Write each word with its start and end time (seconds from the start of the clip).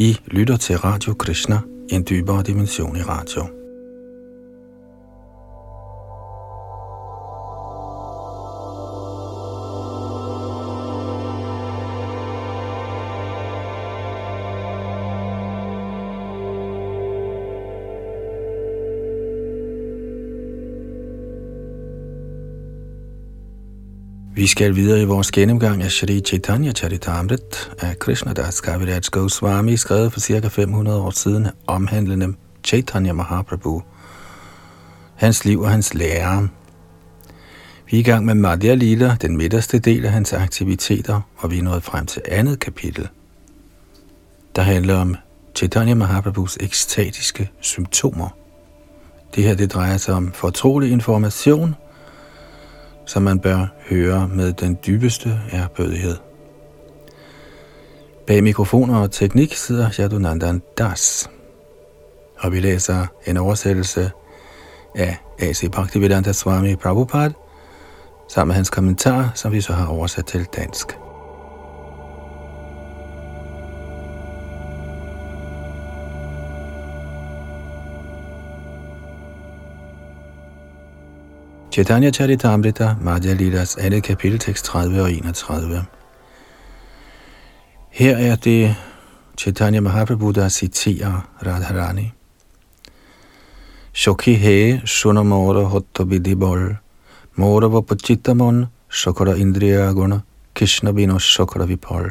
I 0.00 0.16
lytter 0.26 0.56
til 0.56 0.78
Radio 0.78 1.14
Krishna, 1.14 1.60
en 1.90 2.06
dybere 2.10 2.42
dimension 2.42 2.96
i 2.96 3.02
radio. 3.02 3.57
Vi 24.38 24.46
skal 24.46 24.76
videre 24.76 25.02
i 25.02 25.04
vores 25.04 25.30
gennemgang 25.30 25.82
af 25.82 25.90
Shri 25.90 26.20
Chaitanya 26.20 26.72
Charitamrit 26.72 27.70
af 27.78 27.98
Krishnadas 27.98 28.60
Kaviraj 28.60 29.00
Goswami, 29.10 29.76
skrevet 29.76 30.12
for 30.12 30.20
cirka 30.20 30.48
500 30.48 31.00
år 31.00 31.10
siden, 31.10 31.46
omhandlende 31.66 32.34
Chaitanya 32.64 33.12
Mahaprabhu, 33.12 33.82
hans 35.14 35.44
liv 35.44 35.60
og 35.60 35.70
hans 35.70 35.94
lære. 35.94 36.48
Vi 37.90 37.96
er 37.96 38.00
i 38.00 38.02
gang 38.02 38.24
med 38.24 38.34
Madhya 38.34 38.74
Lila, 38.74 39.16
den 39.22 39.36
midterste 39.36 39.78
del 39.78 40.04
af 40.04 40.12
hans 40.12 40.32
aktiviteter, 40.32 41.20
og 41.36 41.50
vi 41.50 41.58
er 41.58 41.62
nået 41.62 41.82
frem 41.82 42.06
til 42.06 42.22
andet 42.28 42.60
kapitel, 42.60 43.08
der 44.56 44.62
handler 44.62 44.94
om 44.94 45.16
Chaitanya 45.54 45.94
Mahaprabhus 45.94 46.58
ekstatiske 46.60 47.50
symptomer. 47.60 48.28
Det 49.34 49.44
her 49.44 49.54
det 49.54 49.72
drejer 49.72 49.96
sig 49.96 50.14
om 50.14 50.32
fortrolig 50.32 50.92
information– 50.92 51.74
som 53.08 53.22
man 53.22 53.40
bør 53.40 53.66
høre 53.90 54.28
med 54.28 54.52
den 54.52 54.78
dybeste 54.86 55.40
ærbødighed. 55.52 56.16
Bag 58.26 58.42
mikrofoner 58.42 58.98
og 58.98 59.10
teknik 59.10 59.54
sidder 59.54 59.90
Yadunandan 60.00 60.62
Das, 60.78 61.30
og 62.38 62.52
vi 62.52 62.60
læser 62.60 63.06
en 63.26 63.36
oversættelse 63.36 64.10
af 64.94 65.16
A.C. 65.38 65.70
Bhaktivedanta 65.70 66.32
Swami 66.32 66.76
Prabhupada, 66.76 67.34
sammen 68.28 68.48
med 68.48 68.54
hans 68.54 68.70
kommentar, 68.70 69.32
som 69.34 69.52
vi 69.52 69.60
så 69.60 69.72
har 69.72 69.86
oversat 69.86 70.26
til 70.26 70.44
dansk. 70.56 71.07
Chaitanya 81.78 82.10
Charitamrita, 82.10 82.96
Madhya 83.00 83.34
Lilas, 83.34 83.76
alle 83.76 84.00
kapiteltekst 84.00 84.64
30 84.64 85.02
og 85.02 85.12
31. 85.12 85.84
Her 87.90 88.16
er 88.16 88.36
det 88.36 88.74
Chaitanya 89.36 89.80
Mahaprabhu, 89.80 90.30
der 90.30 90.48
citerer 90.48 91.28
Radharani. 91.46 92.12
Shokhi 93.92 94.34
he 94.34 94.80
sunamora 94.84 95.62
hotta 95.64 96.02
vidibol, 96.02 96.76
mora 97.36 98.66
shokara 98.90 99.34
indriya 99.34 99.92
guna, 99.92 100.20
Krishna 100.54 100.90
vino 100.92 101.18
shokara 101.18 101.64
vipol. 101.64 102.10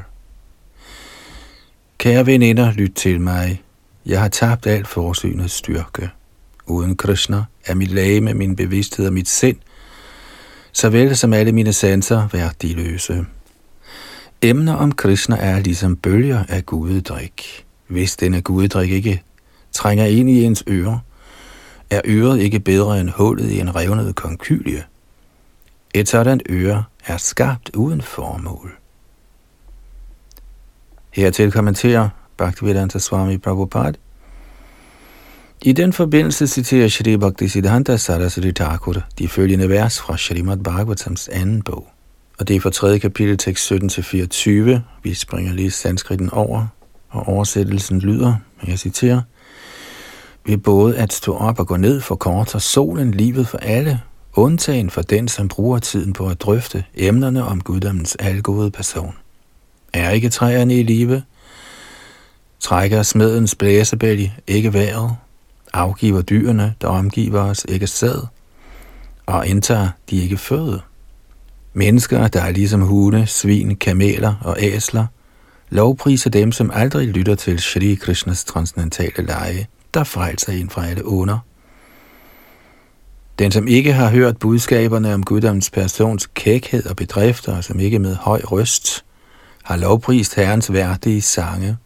Kære 1.98 2.26
veninder, 2.26 2.72
lyt 2.72 2.96
til 2.96 3.22
mig. 3.22 3.62
Jeg 4.06 4.22
har 4.22 4.30
tabt 4.30 4.68
alt 4.68 4.88
forsynets 4.88 5.54
styrke. 5.54 6.10
Uden 6.68 6.98
Krishna 6.98 7.44
er 7.66 7.76
mit 7.76 8.24
med 8.24 8.34
min 8.34 8.56
bevidsthed 8.56 9.08
og 9.08 9.14
mit 9.14 9.30
sind, 9.30 9.58
såvel 10.72 11.18
som 11.18 11.34
alle 11.34 11.52
mine 11.52 11.74
sanser 11.74 12.28
værdiløse. 12.34 13.26
Emner 14.42 14.76
om 14.76 14.92
Krishna 14.92 15.38
er 15.40 15.60
ligesom 15.60 15.96
bølger 15.96 16.44
af 16.50 16.66
gudedrik. 16.66 17.66
Hvis 17.88 18.16
denne 18.16 18.42
gudedrik 18.42 18.92
ikke 18.92 19.24
trænger 19.72 20.06
ind 20.06 20.30
i 20.30 20.44
ens 20.44 20.64
øre, 20.68 21.00
er 21.90 22.02
øret 22.06 22.40
ikke 22.40 22.60
bedre 22.60 23.02
end 23.02 23.10
hullet 23.10 23.52
i 23.52 23.60
en 23.60 23.76
revnet 23.76 24.16
konkylie. 24.16 24.84
Et 25.94 26.10
sådan 26.10 26.42
øre 26.50 26.84
er 27.06 27.18
skabt 27.18 27.70
uden 27.76 28.02
formål. 28.02 28.78
Hertil 31.12 31.52
kommenterer 31.52 32.10
Bhaktivedanta 32.38 33.00
Swami 33.00 33.38
Prabhupada, 33.38 34.00
i 35.62 35.72
den 35.72 35.94
forbindelse 35.94 36.48
citerer 36.48 36.88
Shri 36.88 37.18
Bhaktisiddhanta 37.18 37.98
Saraswati 37.98 38.52
Thakur 38.52 38.96
de 39.20 39.28
følgende 39.28 39.70
vers 39.70 40.00
fra 40.00 40.18
Srimad 40.18 40.58
Bhagavatams 40.58 41.28
anden 41.28 41.62
bog. 41.62 41.88
Og 42.40 42.48
det 42.48 42.56
er 42.56 42.60
fra 42.60 42.70
3. 42.70 43.00
kapitel 43.00 43.38
tekst 43.38 43.72
17-24. 43.72 44.80
Vi 45.04 45.14
springer 45.14 45.54
lige 45.54 45.72
sanskritten 45.72 46.30
over, 46.30 46.68
og 47.10 47.28
oversættelsen 47.28 48.00
lyder, 48.00 48.36
jeg 48.68 48.80
citerer, 48.80 49.22
ved 50.46 50.58
både 50.58 50.98
at 50.98 51.14
stå 51.14 51.38
op 51.38 51.60
og 51.60 51.68
gå 51.68 51.78
ned 51.78 52.02
for 52.02 52.16
og 52.54 52.62
solen 52.62 53.12
livet 53.12 53.48
for 53.48 53.58
alle, 53.58 54.02
undtagen 54.34 54.90
for 54.90 55.02
den, 55.02 55.28
som 55.28 55.48
bruger 55.48 55.80
tiden 55.80 56.14
på 56.14 56.28
at 56.28 56.42
drøfte 56.42 56.84
emnerne 56.96 57.44
om 57.44 57.62
guddommens 57.62 58.16
algode 58.16 58.72
person. 58.72 59.16
Er 59.94 60.12
ikke 60.12 60.30
træerne 60.30 60.80
i 60.80 60.84
live? 60.84 61.24
Trækker 62.60 63.04
smedens 63.04 63.56
blæsebælge 63.56 64.34
ikke 64.48 64.74
vejret? 64.74 65.16
Afgiver 65.74 66.22
dyrene, 66.22 66.74
der 66.82 66.88
omgiver 66.88 67.42
os, 67.42 67.66
ikke 67.70 67.88
sæd, 67.88 68.28
og 69.26 69.48
indtager 69.48 69.90
de 70.10 70.24
ikke 70.24 70.38
føde. 70.38 70.82
Mennesker, 71.74 72.28
der 72.28 72.42
er 72.42 72.52
ligesom 72.52 72.82
hunde, 72.82 73.28
svin, 73.28 73.76
kameler 73.76 74.36
og 74.42 74.58
æsler, 74.60 75.06
lovpriser 75.70 76.30
dem, 76.30 76.52
som 76.52 76.72
aldrig 76.74 77.08
lytter 77.08 77.36
til 77.36 77.60
Shri 77.60 77.96
Krishnas 77.96 78.44
transcendentale 78.44 79.26
lege, 79.26 79.68
der 79.94 80.04
frelser 80.04 80.54
ind 80.54 80.70
fra 80.70 80.88
alle 80.88 81.06
under. 81.06 81.40
Den, 83.40 83.52
som 83.52 83.68
ikke 83.68 83.94
har 83.94 84.10
hørt 84.10 84.38
budskaberne 84.38 85.14
om 85.14 85.24
guddommens 85.24 85.70
persons 85.70 86.26
kækhed 86.34 86.86
og 86.86 86.96
bedrifter, 86.96 87.58
og 87.58 87.64
som 87.64 87.80
ikke 87.80 88.00
med 88.00 88.16
høj 88.16 88.42
røst 88.44 89.06
har 89.64 89.78
lovprist 89.78 90.36
Herrens 90.36 90.74
værdige 90.74 91.22
sange, 91.22 91.78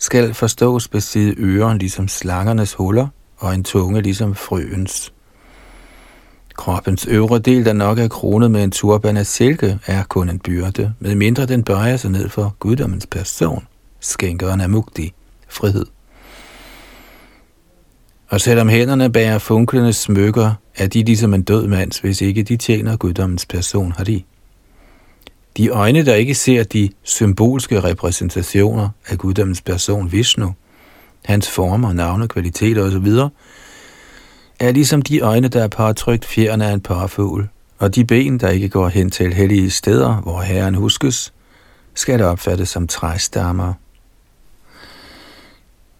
skal 0.00 0.34
forstås 0.34 0.88
besidde 0.88 1.34
ører 1.38 1.74
ligesom 1.74 2.08
slangernes 2.08 2.74
huller 2.74 3.08
og 3.36 3.54
en 3.54 3.64
tunge 3.64 4.02
ligesom 4.02 4.34
frøens. 4.34 5.12
Kroppens 6.54 7.06
øvre 7.06 7.38
del, 7.38 7.64
der 7.64 7.72
nok 7.72 7.98
er 7.98 8.08
kronet 8.08 8.50
med 8.50 8.64
en 8.64 8.70
turban 8.70 9.16
af 9.16 9.26
silke, 9.26 9.78
er 9.86 10.02
kun 10.02 10.30
en 10.30 10.38
byrde, 10.38 10.94
med 11.00 11.14
mindre 11.14 11.46
den 11.46 11.64
bøjer 11.64 11.96
sig 11.96 12.10
ned 12.10 12.28
for 12.28 12.56
guddommens 12.58 13.06
person, 13.06 13.66
skænkeren 14.00 14.60
af 14.60 14.70
mugti, 14.70 15.12
frihed. 15.48 15.86
Og 18.28 18.40
selvom 18.40 18.68
hænderne 18.68 19.12
bærer 19.12 19.38
funklende 19.38 19.92
smykker, 19.92 20.52
er 20.76 20.86
de 20.86 21.02
ligesom 21.02 21.34
en 21.34 21.42
død 21.42 21.66
mands, 21.66 21.98
hvis 21.98 22.20
ikke 22.20 22.42
de 22.42 22.56
tjener 22.56 22.96
guddommens 22.96 23.46
person, 23.46 23.92
har 23.92 24.04
de. 24.04 24.22
De 25.56 25.68
øjne, 25.68 26.04
der 26.04 26.14
ikke 26.14 26.34
ser 26.34 26.64
de 26.64 26.90
symbolske 27.02 27.80
repræsentationer 27.80 28.88
af 29.08 29.18
guddommens 29.18 29.60
person 29.60 30.12
Vishnu, 30.12 30.54
hans 31.24 31.50
former, 31.50 31.92
navne, 31.92 32.28
kvaliteter 32.28 32.82
osv., 32.82 33.30
er 34.60 34.72
ligesom 34.72 35.02
de 35.02 35.20
øjne, 35.20 35.48
der 35.48 35.62
er 35.62 35.68
partrygt 35.68 36.24
fjerne 36.24 36.66
af 36.66 36.72
en 36.72 36.80
parfugl, 36.80 37.48
og 37.78 37.94
de 37.94 38.04
ben, 38.04 38.40
der 38.40 38.48
ikke 38.48 38.68
går 38.68 38.88
hen 38.88 39.10
til 39.10 39.34
hellige 39.34 39.70
steder, 39.70 40.14
hvor 40.14 40.40
Herren 40.40 40.74
huskes, 40.74 41.32
skal 41.94 42.18
det 42.18 42.26
opfattes 42.26 42.68
som 42.68 42.86
træstammer. 42.86 43.74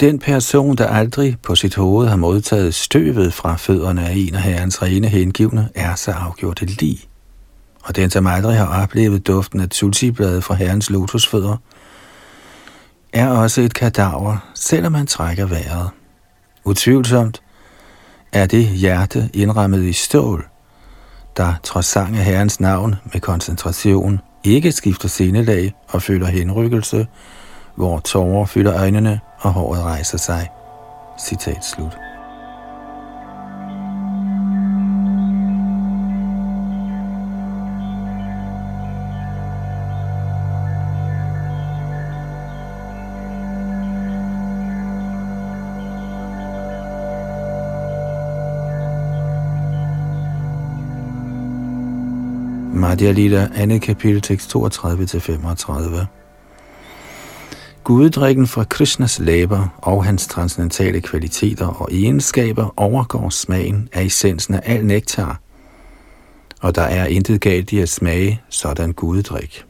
Den 0.00 0.19
person, 0.19 0.77
der 0.77 0.87
aldrig 0.87 1.37
på 1.43 1.55
sit 1.55 1.75
hoved 1.75 2.09
har 2.09 2.16
modtaget 2.16 2.75
støvet 2.75 3.34
fra 3.34 3.56
fødderne 3.56 4.09
af 4.09 4.12
en 4.16 4.34
af 4.34 4.43
herrens 4.43 4.83
rene 4.83 5.09
hengivne, 5.09 5.69
er 5.75 5.94
så 5.94 6.10
afgjort 6.10 6.62
et 6.62 6.81
lig 6.83 7.09
og 7.83 7.97
den, 7.97 8.11
som 8.11 8.27
aldrig 8.27 8.57
har 8.57 8.83
oplevet 8.83 9.27
duften 9.27 9.61
af 9.61 9.69
tulsibladet 9.69 10.45
fra 10.45 10.55
herrens 10.55 10.91
lotusfødder, 10.91 11.57
er 13.13 13.29
også 13.29 13.61
et 13.61 13.75
kadaver, 13.75 14.51
selvom 14.55 14.93
man 14.93 15.07
trækker 15.07 15.47
vejret. 15.47 15.91
Utvivlsomt 16.65 17.43
er 18.33 18.47
det 18.47 18.66
hjerte 18.66 19.31
indrammet 19.34 19.83
i 19.84 19.93
stål, 19.93 20.49
der 21.37 21.54
trods 21.63 21.87
sang 21.87 22.16
af 22.16 22.25
herrens 22.25 22.60
navn 22.60 22.95
med 23.13 23.21
koncentration 23.21 24.21
ikke 24.45 24.72
skifter 24.72 25.09
sindelag 25.09 25.75
og 25.89 26.03
føler 26.03 26.27
henrykkelse, 26.27 27.07
hvor 27.75 28.01
tårer 28.01 28.47
fylder 28.47 28.77
øjnene 28.77 29.21
og 29.39 29.53
håret 29.53 29.83
rejser 29.83 30.19
sig. 30.19 30.49
Citat 31.28 31.65
slut. 31.65 32.09
Radia 53.01 53.13
Lila, 53.13 53.49
andet 53.55 53.83
kapitel, 53.83 54.21
tekst 54.21 54.57
32-35. 54.57 56.05
Guddrikken 57.85 58.47
fra 58.47 58.65
Krishnas 58.65 59.19
læber 59.19 59.79
og 59.79 60.05
hans 60.05 60.27
transcendentale 60.27 61.01
kvaliteter 61.01 61.67
og 61.67 61.89
egenskaber 61.93 62.75
overgår 62.77 63.29
smagen 63.29 63.89
af 63.93 64.03
essensen 64.03 64.55
af 64.55 64.61
al 64.65 64.87
nektar, 64.87 65.41
og 66.61 66.75
der 66.75 66.83
er 66.83 67.07
intet 67.07 67.41
galt 67.41 67.73
i 67.73 67.79
at 67.79 67.89
smage 67.89 68.41
sådan 68.49 68.93
guddrik. 68.93 69.65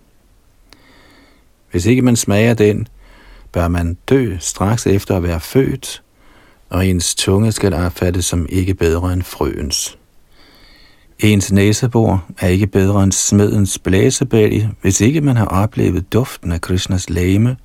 Hvis 1.71 1.87
ikke 1.87 2.03
man 2.03 2.17
smager 2.17 2.55
den, 2.55 2.89
bør 3.53 3.69
man 3.69 3.97
dø 4.09 4.37
straks 4.41 4.87
efter 4.87 5.17
at 5.17 5.23
være 5.23 5.41
født, 5.41 6.03
og 6.71 6.87
ens 6.87 7.15
tunge 7.15 7.53
skal 7.53 7.75
opfattes 7.75 8.25
som 8.25 8.47
ikke 8.49 8.75
bedre 8.75 9.13
end 9.13 9.23
frøens. 9.23 10.00
Ens 11.23 11.53
næsebor 11.53 12.25
er 12.39 12.49
ikke 12.49 12.67
bedre 12.67 13.05
end 13.05 13.13
smedens 13.13 13.79
blæsebælge, 13.79 14.71
hvis 14.83 15.01
ikke 15.01 15.21
man 15.21 15.37
har 15.37 15.47
oplevet 15.47 16.13
duften 16.13 16.53
af 16.53 16.61
Krishnas 16.61 17.11
lame, 17.11 17.57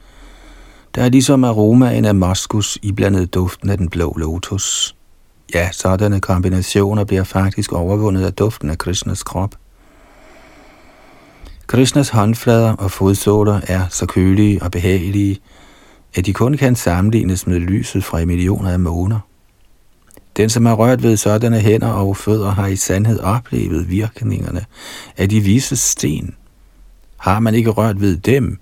der 0.95 1.03
er 1.03 1.09
ligesom 1.09 1.43
aromaen 1.43 2.05
af 2.05 2.15
moskus 2.15 2.77
i 2.81 2.91
blandet 2.91 3.33
duften 3.33 3.69
af 3.69 3.77
den 3.77 3.89
blå 3.89 4.13
lotus. 4.17 4.95
Ja, 5.53 5.69
sådanne 5.71 6.19
kombinationer 6.19 7.03
bliver 7.03 7.23
faktisk 7.23 7.73
overvundet 7.73 8.25
af 8.25 8.33
duften 8.33 8.69
af 8.69 8.77
Krishnas 8.77 9.23
krop. 9.23 9.55
Krishnas 11.67 12.09
håndflader 12.09 12.73
og 12.73 12.91
fodsåler 12.91 13.61
er 13.67 13.81
så 13.89 14.05
kølige 14.05 14.63
og 14.63 14.71
behagelige, 14.71 15.39
at 16.15 16.25
de 16.25 16.33
kun 16.33 16.57
kan 16.57 16.75
sammenlignes 16.75 17.47
med 17.47 17.59
lyset 17.59 18.03
fra 18.03 18.25
millioner 18.25 18.71
af 18.71 18.79
måner. 18.79 19.19
Den, 20.37 20.49
som 20.49 20.65
har 20.65 20.73
rørt 20.73 21.03
ved 21.03 21.17
sådanne 21.17 21.59
hænder 21.59 21.87
og 21.87 22.17
fødder, 22.17 22.51
har 22.51 22.67
i 22.67 22.75
sandhed 22.75 23.19
oplevet 23.19 23.89
virkningerne 23.89 24.65
af 25.17 25.29
de 25.29 25.39
vise 25.39 25.75
sten. 25.75 26.35
Har 27.17 27.39
man 27.39 27.55
ikke 27.55 27.69
rørt 27.69 28.01
ved 28.01 28.17
dem, 28.17 28.59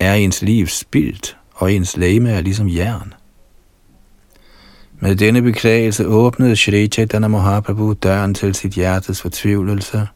er 0.00 0.14
ens 0.14 0.42
liv 0.42 0.66
spildt, 0.66 1.36
og 1.54 1.72
ens 1.72 1.96
læme 1.96 2.30
er 2.30 2.40
ligesom 2.40 2.68
jern. 2.68 3.14
Med 5.00 5.16
denne 5.16 5.42
beklagelse 5.42 6.06
åbnede 6.06 6.56
Shri 6.56 6.88
Chaitanya 6.88 7.28
Mahaprabhu 7.28 7.92
døren 7.92 8.34
til 8.34 8.54
sit 8.54 8.72
hjertes 8.72 9.22
fortvivlelse. 9.22 10.08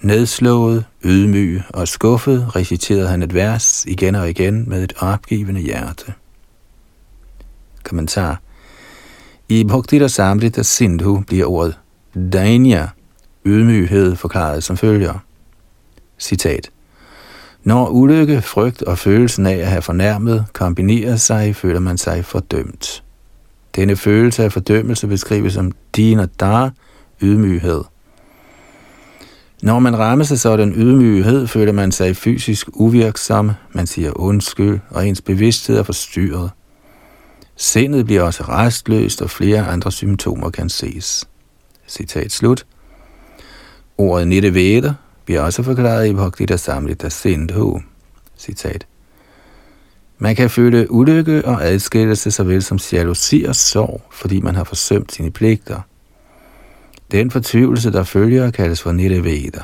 Nedslået, 0.00 0.84
ydmyg 1.04 1.62
og 1.68 1.88
skuffet 1.88 2.56
reciterede 2.56 3.08
han 3.08 3.22
et 3.22 3.34
vers 3.34 3.84
igen 3.88 4.14
og 4.14 4.30
igen 4.30 4.68
med 4.68 4.82
et 4.82 4.92
opgivende 4.98 5.60
hjerte. 5.60 6.12
Kommentar 7.82 8.40
i 9.48 9.64
Bhaktira 9.64 10.08
Samrita 10.08 10.62
Sindhu 10.62 11.20
bliver 11.26 11.46
ordet 11.46 11.78
Dainya, 12.32 12.88
ydmyghed, 13.44 14.16
forklaret 14.16 14.64
som 14.64 14.76
følger. 14.76 15.14
Citat. 16.18 16.70
Når 17.64 17.88
ulykke, 17.88 18.42
frygt 18.42 18.82
og 18.82 18.98
følelsen 18.98 19.46
af 19.46 19.56
at 19.56 19.66
have 19.66 19.82
fornærmet 19.82 20.44
kombinerer 20.52 21.16
sig, 21.16 21.56
føler 21.56 21.80
man 21.80 21.98
sig 21.98 22.24
fordømt. 22.24 23.02
Denne 23.76 23.96
følelse 23.96 24.44
af 24.44 24.52
fordømmelse 24.52 25.06
beskrives 25.06 25.52
som 25.52 25.72
din 25.96 26.18
og 26.18 26.28
dar, 26.40 26.70
ydmyghed. 27.22 27.82
Når 29.62 29.78
man 29.78 29.98
rammer 29.98 30.24
sig 30.24 30.40
sådan 30.40 30.72
ydmyghed, 30.72 31.46
føler 31.46 31.72
man 31.72 31.92
sig 31.92 32.16
fysisk 32.16 32.68
uvirksom, 32.72 33.50
man 33.72 33.86
siger 33.86 34.20
undskyld, 34.20 34.80
og 34.90 35.08
ens 35.08 35.20
bevidsthed 35.20 35.78
er 35.78 35.82
forstyrret. 35.82 36.50
Sindet 37.56 38.06
bliver 38.06 38.22
også 38.22 38.42
restløst, 38.42 39.22
og 39.22 39.30
flere 39.30 39.66
andre 39.66 39.92
symptomer 39.92 40.50
kan 40.50 40.68
ses. 40.68 41.24
Citat 41.88 42.32
slut. 42.32 42.66
Ordet 43.98 44.28
Nideveda 44.28 44.94
bliver 45.24 45.40
også 45.40 45.62
forklaret 45.62 46.06
i 46.06 46.12
Bhaktita 46.12 46.56
Samrita 46.56 47.08
Sindhu. 47.08 47.82
Citat. 48.38 48.86
Man 50.18 50.36
kan 50.36 50.50
føle 50.50 50.90
ulykke 50.90 51.44
og 51.44 51.64
adskillelse 51.64 52.30
såvel 52.30 52.62
som 52.62 52.78
jalousi 52.92 53.44
og 53.48 53.56
sorg, 53.56 54.02
fordi 54.12 54.40
man 54.40 54.54
har 54.54 54.64
forsømt 54.64 55.12
sine 55.12 55.30
pligter. 55.30 55.80
Den 57.10 57.30
fortvivlelse, 57.30 57.92
der 57.92 58.02
følger, 58.02 58.50
kaldes 58.50 58.82
for 58.82 58.92
Nideveda. 58.92 59.60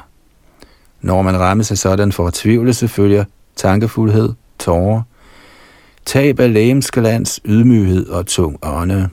Når 1.00 1.22
man 1.22 1.40
rammes 1.40 1.70
af 1.70 1.78
sådan 1.78 2.12
fortvivlelse, 2.12 2.88
følger 2.88 3.24
tankefuldhed, 3.56 4.32
tårer, 4.58 5.02
Tab 6.04 6.40
af 6.40 6.52
lægemskalands 6.52 7.40
ydmyghed 7.44 8.08
og 8.08 8.26
tung 8.26 8.58
ånde. 8.62 9.08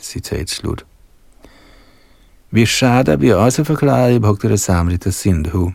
Citat 0.00 0.50
slut. 0.50 0.84
Vishada 2.50 3.16
bliver 3.16 3.34
også 3.34 3.64
forklaret 3.64 4.14
i 4.14 4.18
Bhaktara 4.18 4.56
Samrita 4.56 5.10
Sindhu. 5.10 5.72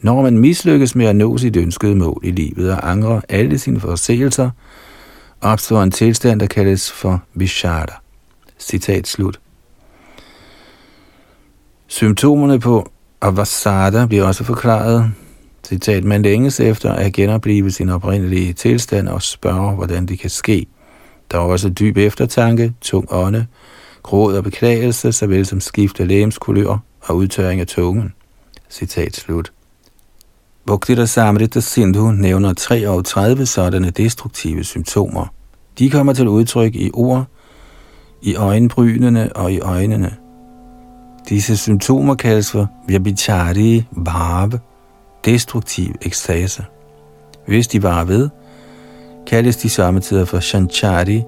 Når 0.00 0.22
man 0.22 0.38
mislykkes 0.38 0.94
med 0.94 1.06
at 1.06 1.16
nå 1.16 1.38
sit 1.38 1.56
ønskede 1.56 1.94
mål 1.94 2.20
i 2.22 2.30
livet 2.30 2.72
og 2.72 2.90
angre 2.90 3.22
alle 3.28 3.58
sine 3.58 3.80
forseelser, 3.80 4.50
opstår 5.40 5.82
en 5.82 5.90
tilstand, 5.90 6.40
der 6.40 6.46
kaldes 6.46 6.92
for 6.92 7.22
Vishada. 7.34 7.92
Citat 8.58 9.06
slut. 9.06 9.40
Symptomerne 11.86 12.60
på 12.60 12.90
Avasada 13.20 14.06
bliver 14.06 14.24
også 14.24 14.44
forklaret 14.44 15.12
citat, 15.68 16.04
man 16.04 16.22
længes 16.22 16.60
efter 16.60 16.92
at 16.92 17.12
genopleve 17.12 17.70
sin 17.70 17.88
oprindelige 17.88 18.52
tilstand 18.52 19.08
og 19.08 19.22
spørger, 19.22 19.74
hvordan 19.74 20.06
det 20.06 20.18
kan 20.18 20.30
ske. 20.30 20.66
Der 21.30 21.38
er 21.38 21.42
også 21.42 21.68
dyb 21.68 21.96
eftertanke, 21.96 22.72
tung 22.80 23.06
ånde, 23.10 23.46
gråd 24.02 24.36
og 24.36 24.44
beklagelse, 24.44 25.12
såvel 25.12 25.46
som 25.46 25.60
skift 25.60 26.00
af 26.00 26.08
lægemskulør 26.08 26.78
og 27.00 27.16
udtørring 27.16 27.60
af 27.60 27.66
tungen. 27.66 28.12
Citat 28.70 29.16
slut. 29.16 29.52
Bhaktita 30.66 31.06
Samrita 31.06 31.60
Sindhu 31.60 32.10
nævner 32.12 32.54
33 32.54 33.46
sådanne 33.46 33.90
destruktive 33.90 34.64
symptomer. 34.64 35.26
De 35.78 35.90
kommer 35.90 36.12
til 36.12 36.28
udtryk 36.28 36.74
i 36.74 36.90
ord, 36.94 37.24
i 38.22 38.34
øjenbrynene 38.34 39.36
og 39.36 39.52
i 39.52 39.60
øjnene. 39.60 40.16
Disse 41.28 41.56
symptomer 41.56 42.14
kaldes 42.14 42.50
for 42.50 42.70
Vyabhichari 42.88 43.84
Bhav, 44.04 44.50
destruktiv 45.24 45.94
ekstase. 46.02 46.64
Hvis 47.46 47.68
de 47.68 47.82
var 47.82 48.04
ved, 48.04 48.28
kaldes 49.26 49.56
de 49.56 49.70
samtidig 49.70 50.28
for 50.28 50.40
Shanchari 50.40 51.22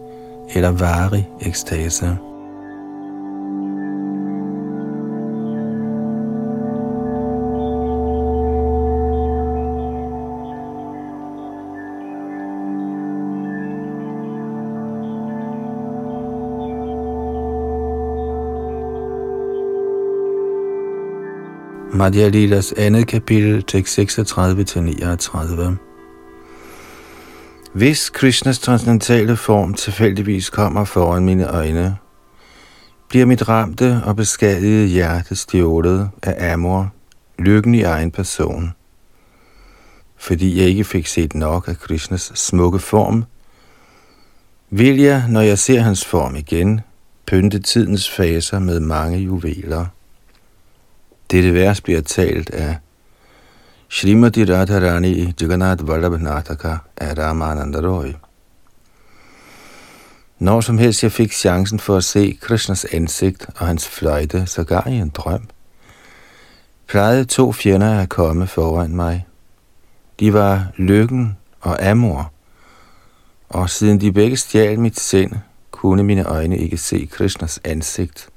eller 0.55 0.71
Vari 0.71 1.25
ekstase. 1.41 2.19
Madhya 22.01 22.29
Lilas 22.29 22.73
andet 22.73 23.07
kapitel, 23.07 23.63
tekst 23.63 23.99
36-39. 23.99 25.77
Hvis 27.73 28.11
Krishnas 28.11 28.59
transcendentale 28.59 29.37
form 29.37 29.75
tilfældigvis 29.75 30.51
kommer 30.51 30.85
foran 30.85 31.25
mine 31.25 31.49
øjne, 31.49 31.97
bliver 33.09 33.27
mit 33.27 33.49
ramte 33.49 34.01
og 34.05 34.17
beskadigede 34.17 34.87
hjerte 34.87 35.37
stjålet 35.37 36.11
af 36.23 36.53
amor, 36.53 36.93
lykken 37.39 37.75
i 37.75 37.83
egen 37.83 38.11
person. 38.11 38.73
Fordi 40.17 40.61
jeg 40.61 40.69
ikke 40.69 40.85
fik 40.85 41.07
set 41.07 41.35
nok 41.35 41.69
af 41.69 41.79
Krishnas 41.79 42.33
smukke 42.35 42.79
form, 42.79 43.25
vil 44.71 44.97
jeg, 44.97 45.25
når 45.29 45.41
jeg 45.41 45.59
ser 45.59 45.81
hans 45.81 46.05
form 46.05 46.37
igen, 46.37 46.81
pynte 47.27 47.59
tidens 47.59 48.11
faser 48.11 48.59
med 48.59 48.81
mange 48.81 49.19
juveler. 49.19 49.87
Dette 51.31 51.55
vers 51.55 51.81
bliver 51.81 52.01
talt 52.01 52.51
af 52.51 52.77
Srimati 53.89 54.45
Radharani 54.45 55.35
Jagannath 55.41 55.89
Vallabhanataka 55.89 56.77
af 56.97 57.19
Ramananda 57.19 57.79
Roy. 57.79 58.13
Når 60.39 60.61
som 60.61 60.79
helst 60.79 61.03
jeg 61.03 61.13
fik 61.13 61.33
chancen 61.33 61.79
for 61.79 61.97
at 61.97 62.05
se 62.05 62.39
Krishnas 62.41 62.87
ansigt 62.93 63.47
og 63.57 63.67
hans 63.67 63.89
fløjte, 63.89 64.47
så 64.47 64.65
gav 64.65 64.83
jeg 64.87 64.95
en 64.95 65.09
drøm. 65.09 65.49
Plejede 66.87 67.25
to 67.25 67.53
fjender 67.53 68.01
at 68.01 68.09
komme 68.09 68.47
foran 68.47 68.97
mig. 68.97 69.27
De 70.21 70.33
var 70.33 70.67
lykken 70.77 71.37
og 71.61 71.87
amor, 71.87 72.33
og 73.49 73.71
siden 73.71 74.01
de 74.01 74.13
begge 74.13 74.37
stjal 74.37 74.81
mit 74.81 75.01
sind, 75.01 75.33
kunne 75.71 76.03
mine 76.03 76.25
øjne 76.25 76.59
ikke 76.59 76.77
se 76.77 77.09
Krishnas 77.13 77.61
ansigt, 77.65 78.29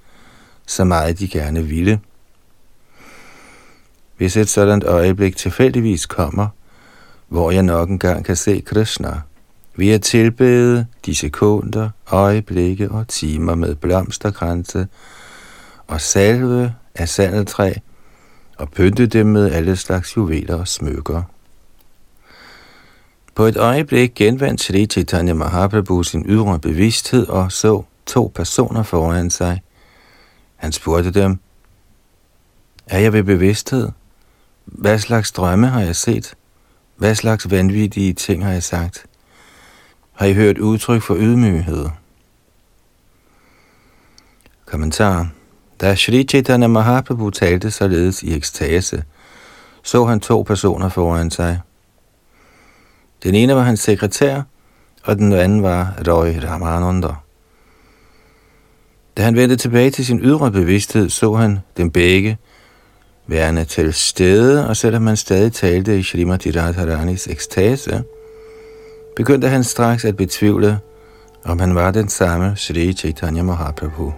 så 0.68 0.84
meget 0.84 1.20
de 1.20 1.28
gerne 1.28 1.64
ville– 1.64 2.00
hvis 4.24 4.38
et 4.38 4.50
sådan 4.50 4.84
øjeblik 4.86 5.38
tilfældigvis 5.38 6.06
kommer, 6.06 6.48
hvor 7.28 7.52
jeg 7.52 7.64
nok 7.64 7.90
engang 7.90 8.26
kan 8.26 8.36
se 8.36 8.62
Krishna, 8.66 9.22
vil 9.76 9.88
at 9.88 10.02
tilbede 10.02 10.86
de 11.06 11.16
sekunder, 11.16 11.90
øjeblikke 12.12 12.92
og 12.92 13.08
timer 13.08 13.56
med 13.56 13.76
blomsterkranse 13.76 14.88
og 15.88 16.02
salve 16.02 16.74
af 16.96 17.10
sandeltræ 17.10 17.74
og 18.58 18.72
pynte 18.72 19.06
dem 19.06 19.28
med 19.28 19.52
alle 19.52 19.76
slags 19.76 20.18
juveler 20.18 20.56
og 20.56 20.68
smykker. 20.68 21.24
På 23.36 23.44
et 23.44 23.58
øjeblik 23.58 24.16
genvandt 24.16 24.62
Sri 24.62 24.86
Chaitanya 24.86 25.34
Mahaprabhu 25.34 26.04
sin 26.04 26.26
ydre 26.28 26.60
bevidsthed 26.60 27.28
og 27.28 27.52
så 27.52 27.84
to 28.06 28.32
personer 28.36 28.84
foran 28.84 29.30
sig. 29.30 29.62
Han 30.56 30.72
spurgte 30.72 31.12
dem, 31.12 31.40
er 32.88 33.00
jeg 33.00 33.14
ved 33.14 33.24
bevidsthed? 33.24 33.90
Hvad 34.66 35.00
slags 35.00 35.32
drømme 35.32 35.68
har 35.68 35.82
jeg 35.82 35.96
set? 35.96 36.34
Hvad 36.96 37.16
slags 37.16 37.52
vanvittige 37.52 38.14
ting 38.14 38.46
har 38.46 38.52
jeg 38.52 38.64
sagt? 38.64 39.06
Har 40.12 40.26
I 40.26 40.34
hørt 40.34 40.58
udtryk 40.58 41.02
for 41.02 41.16
ydmyghed? 41.16 41.86
Kommentar. 44.66 45.28
Da 45.82 45.96
Sri 45.96 46.24
Chaitanya 46.24 46.68
Mahaprabhu 46.68 47.30
talte 47.30 47.72
således 47.72 48.24
i 48.24 48.36
ekstase, 48.36 49.04
så 49.84 50.06
han 50.06 50.20
to 50.20 50.42
personer 50.42 50.90
foran 50.90 51.32
sig. 51.32 51.60
Den 53.24 53.36
ene 53.36 53.56
var 53.56 53.62
hans 53.62 53.80
sekretær, 53.80 54.42
og 55.04 55.18
den 55.18 55.34
anden 55.34 55.64
var 55.64 55.94
Roy 56.08 56.34
Ramananda. 56.44 57.14
Da 59.18 59.24
han 59.24 59.36
vendte 59.36 59.56
tilbage 59.56 59.92
til 59.92 60.06
sin 60.06 60.20
ydre 60.20 60.52
bevidsthed, 60.52 61.10
så 61.10 61.34
han 61.34 61.60
dem 61.78 61.92
begge 61.92 62.38
værende 63.28 63.66
til 63.66 63.94
stede, 63.94 64.68
og 64.68 64.78
selvom 64.78 65.02
man 65.02 65.18
stadig 65.18 65.54
talte 65.54 66.00
i 66.00 66.04
Srimati 66.04 66.52
Radharanis 66.52 67.28
ekstase, 67.28 68.04
begyndte 69.16 69.48
han 69.48 69.64
straks 69.64 70.06
at 70.06 70.18
betvivle, 70.18 70.80
om 71.44 71.60
han 71.60 71.76
var 71.76 71.92
den 71.92 72.10
samme 72.10 72.54
Sri 72.56 72.94
Chaitanya 72.94 73.44
Mahaprabhu. 73.44 74.14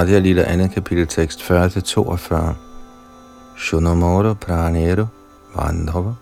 Madhya 0.00 0.18
Lila 0.18 0.42
andet 0.42 0.72
kapitel 0.72 1.06
tekst 1.06 1.42
40-42. 1.42 2.54
Shunamoro 3.56 4.34
pranero 4.34 5.06
vandhava 5.54 6.14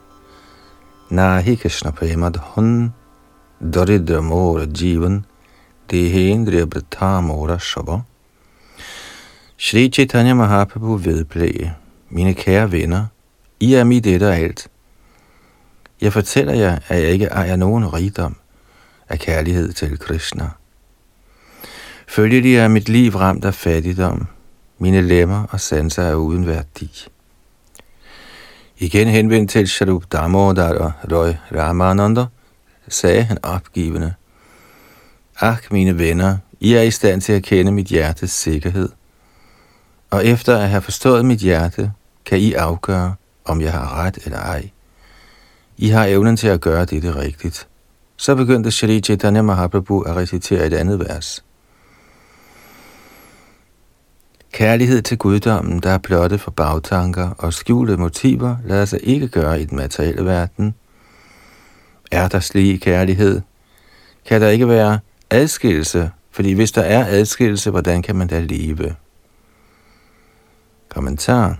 nahi 1.11 1.54
krishna 1.56 1.92
premad 1.92 2.37
hun 2.37 2.92
daridra 3.61 4.20
mora 4.20 4.66
jivan 4.66 5.25
dehendriya 5.88 7.23
mora 7.23 7.58
shava. 7.58 8.02
Shri 9.56 9.88
Chaitanya 9.88 10.35
Mahaprabhu 10.35 10.97
vedblæge, 10.97 11.75
mine 12.11 12.35
kære 12.35 12.73
venner, 12.73 13.06
I 13.61 13.75
er 13.75 13.85
mit 13.85 14.06
et 14.06 14.23
og 14.23 14.37
alt. 14.37 14.68
Jeg 16.00 16.12
fortæller 16.12 16.54
jer, 16.54 16.78
at 16.88 17.02
jeg 17.02 17.11
ikke 17.11 17.26
ejer 17.26 17.56
nogen 17.56 17.92
rigdom 17.92 18.37
af 19.08 19.18
kærlighed 19.18 19.73
til 19.73 19.99
Krishna. 19.99 20.57
Følgelig 22.10 22.56
er 22.56 22.68
mit 22.68 22.88
liv 22.88 23.16
ramt 23.16 23.44
af 23.44 23.54
fattigdom. 23.54 24.26
Mine 24.78 25.00
lemmer 25.00 25.46
og 25.50 25.60
sanser 25.60 26.02
er 26.02 26.14
uden 26.14 26.46
værdi. 26.46 27.06
Igen 28.78 29.08
henvendt 29.08 29.50
til 29.50 29.68
Sharup 29.68 30.04
Damodar 30.12 30.74
og 30.74 30.92
Roy 31.12 31.32
Ramananda, 31.54 32.24
sagde 32.88 33.22
han 33.22 33.38
opgivende. 33.42 34.14
Ak, 35.40 35.72
mine 35.72 35.98
venner, 35.98 36.36
I 36.60 36.74
er 36.74 36.82
i 36.82 36.90
stand 36.90 37.20
til 37.20 37.32
at 37.32 37.42
kende 37.42 37.72
mit 37.72 37.86
hjertes 37.86 38.30
sikkerhed. 38.30 38.88
Og 40.10 40.26
efter 40.26 40.58
at 40.58 40.68
have 40.68 40.82
forstået 40.82 41.24
mit 41.24 41.38
hjerte, 41.38 41.92
kan 42.24 42.38
I 42.38 42.52
afgøre, 42.52 43.14
om 43.44 43.60
jeg 43.60 43.72
har 43.72 43.94
ret 43.94 44.18
eller 44.24 44.38
ej. 44.38 44.70
I 45.76 45.88
har 45.88 46.04
evnen 46.04 46.36
til 46.36 46.48
at 46.48 46.60
gøre 46.60 46.84
dette 46.84 47.16
rigtigt. 47.16 47.68
Så 48.16 48.34
begyndte 48.34 48.70
Shri 48.70 49.00
Chaitanya 49.00 49.42
Mahaprabhu 49.42 50.00
at 50.00 50.16
recitere 50.16 50.66
et 50.66 50.74
andet 50.74 51.00
vers. 51.00 51.44
Kærlighed 54.58 55.02
til 55.02 55.18
guddommen, 55.18 55.80
der 55.80 55.90
er 55.90 55.98
blottet 55.98 56.40
for 56.40 56.50
bagtanker 56.50 57.30
og 57.38 57.52
skjulte 57.52 57.96
motiver, 57.96 58.56
lader 58.64 58.84
sig 58.84 59.00
ikke 59.02 59.28
gøre 59.28 59.60
i 59.60 59.64
den 59.64 59.76
materielle 59.76 60.24
verden. 60.24 60.74
Er 62.12 62.28
der 62.28 62.40
slig 62.40 62.80
kærlighed? 62.80 63.40
Kan 64.26 64.40
der 64.40 64.48
ikke 64.48 64.68
være 64.68 64.98
adskillelse? 65.30 66.10
Fordi 66.30 66.52
hvis 66.52 66.72
der 66.72 66.82
er 66.82 67.06
adskillelse, 67.08 67.70
hvordan 67.70 68.02
kan 68.02 68.16
man 68.16 68.26
da 68.26 68.40
leve? 68.40 68.94
Kommentar. 70.88 71.58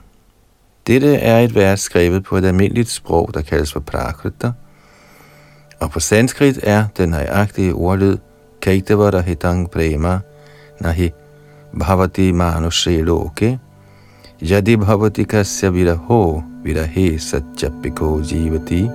Dette 0.86 1.14
er 1.14 1.38
et 1.38 1.54
vers 1.54 1.80
skrevet 1.80 2.24
på 2.24 2.36
et 2.36 2.44
almindeligt 2.44 2.88
sprog, 2.88 3.30
der 3.34 3.42
kaldes 3.42 3.72
for 3.72 3.80
prakrita, 3.80 4.52
og 5.80 5.90
på 5.90 6.00
sanskrit 6.00 6.60
er 6.62 6.86
den 6.96 7.08
nøjagtige 7.08 7.74
ordlyd 7.74 8.16
Kaitavara 8.62 9.20
Hedang 9.20 9.70
prema 9.70 10.20
nahi 10.80 11.10
bhavati 11.75 12.32
manushe 12.32 13.02
loke 13.02 13.58
yadi 14.40 14.76
bhavati 14.76 15.25
kasya 15.25 15.70
viraho 15.70 16.42
virahe 16.64 17.18
satchapiko 17.18 18.20
jivati 18.20 18.90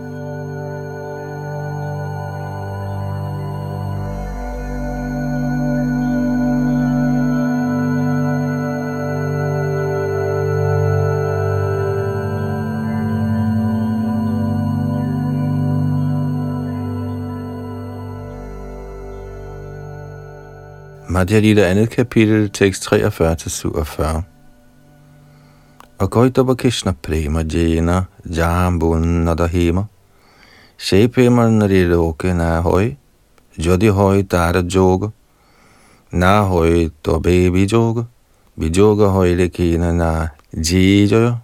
Madhya 21.14 21.40
Lila 21.40 21.62
andet 21.62 21.90
kapitel, 21.90 22.50
tekst 22.50 22.94
43-47. 22.94 24.22
Og 25.98 26.12
Gautama 26.12 26.56
Krishna 26.56 26.92
prema 26.92 27.44
jena 27.44 28.04
jambun 28.26 29.02
nadahema 29.02 29.86
Shepemal 30.78 31.52
nariloke 31.52 32.34
na 32.34 32.60
hoy 32.62 32.96
Jodi 33.58 33.88
hoy 33.88 34.24
tara 34.24 34.62
joga. 34.62 35.10
Na 36.12 36.42
hoy 36.42 36.90
to 37.04 37.20
baby 37.20 37.66
joga 37.66 38.04
Bijoga 38.60 39.08
hoy 39.08 39.36
lekina 39.36 39.92
na 39.94 40.28
jijoya 40.66 41.36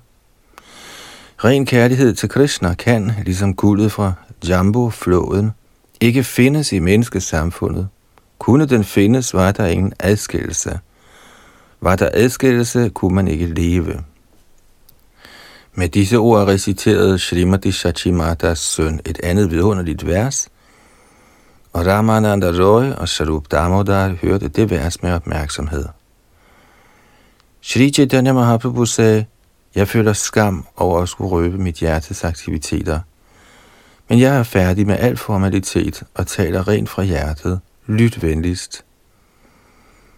Ren 1.44 1.66
kærlighed 1.66 2.16
til 2.16 2.30
Krishna 2.30 2.74
kan, 2.74 3.12
ligesom 3.26 3.54
guldet 3.54 3.92
fra 3.92 4.14
Jambu-floden, 4.46 5.52
ikke 6.02 6.24
findes 6.24 6.72
i 6.72 6.80
menneskesamfundet, 6.80 7.88
kunne 8.40 8.66
den 8.66 8.84
findes, 8.84 9.34
var 9.34 9.52
der 9.52 9.66
ingen 9.66 9.94
adskillelse. 10.00 10.80
Var 11.82 11.96
der 11.96 12.10
adskillelse, 12.14 12.90
kunne 12.90 13.16
man 13.16 13.28
ikke 13.28 13.46
leve. 13.46 14.04
Med 15.74 15.90
disse 15.90 16.18
ord 16.18 16.48
reciterede 16.48 17.20
Srimati 17.20 17.72
Shachimatas 17.72 18.60
søn 18.60 19.00
et 19.06 19.20
andet 19.24 19.52
vidunderligt 19.52 20.06
vers, 20.06 20.50
og 21.74 21.86
Ramananda 21.86 22.48
Roy 22.48 22.92
og 22.92 23.10
Sarup 23.10 23.52
Damodar 23.52 24.08
hørte 24.22 24.48
det 24.48 24.70
vers 24.70 25.04
med 25.04 25.12
opmærksomhed. 25.14 25.86
Shri 27.62 27.92
Chaitanya 27.92 28.34
Mahaprabhu 28.34 28.86
sagde, 28.86 29.26
jeg 29.76 29.88
føler 29.88 30.14
skam 30.14 30.66
over 30.78 31.02
at 31.02 31.10
skulle 31.10 31.32
røbe 31.32 31.58
mit 31.58 31.76
hjertes 31.76 32.24
aktiviteter, 32.24 33.00
men 34.10 34.20
jeg 34.20 34.38
er 34.38 34.44
færdig 34.44 34.88
med 34.88 34.96
al 35.00 35.18
formalitet 35.18 36.04
og 36.14 36.28
taler 36.28 36.68
rent 36.68 36.90
fra 36.90 37.04
hjertet– 37.04 37.60
Lyt 37.90 38.22
venligst. 38.22 38.86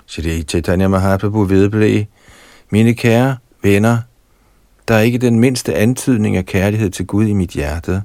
Shri 0.05 0.43
Chaitanya 0.43 0.87
Mahaprabhu 0.87 1.43
vedblev, 1.43 2.05
mine 2.69 2.93
kære 2.93 3.37
venner, 3.63 3.97
der 4.87 4.95
er 4.95 4.99
ikke 4.99 5.17
den 5.17 5.39
mindste 5.39 5.75
antydning 5.75 6.37
af 6.37 6.45
kærlighed 6.45 6.89
til 6.89 7.05
Gud 7.05 7.25
i 7.25 7.33
mit 7.33 7.49
hjerte. 7.49 8.01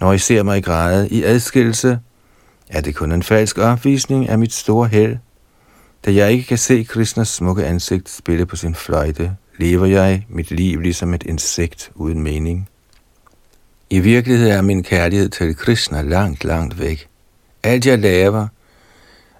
Når 0.00 0.12
I 0.12 0.18
ser 0.18 0.42
mig 0.42 0.64
græde 0.64 1.08
i 1.08 1.22
adskillelse, 1.22 1.98
er 2.68 2.80
det 2.80 2.94
kun 2.94 3.12
en 3.12 3.22
falsk 3.22 3.58
opvisning 3.58 4.28
af 4.28 4.38
mit 4.38 4.52
store 4.52 4.88
held. 4.88 5.16
Da 6.04 6.14
jeg 6.14 6.32
ikke 6.32 6.44
kan 6.44 6.58
se 6.58 6.84
Krishnas 6.84 7.28
smukke 7.28 7.66
ansigt 7.66 8.08
spille 8.08 8.46
på 8.46 8.56
sin 8.56 8.74
fløjte, 8.74 9.36
lever 9.58 9.86
jeg 9.86 10.26
mit 10.28 10.50
liv 10.50 10.80
ligesom 10.80 11.14
et 11.14 11.22
insekt 11.22 11.90
uden 11.94 12.22
mening. 12.22 12.68
I 13.90 14.00
virkeligheden 14.00 14.52
er 14.52 14.62
min 14.62 14.82
kærlighed 14.82 15.28
til 15.28 15.56
Krishna 15.56 16.02
langt, 16.02 16.44
langt 16.44 16.80
væk. 16.80 17.08
Alt 17.62 17.86
jeg 17.86 17.98
laver, 17.98 18.48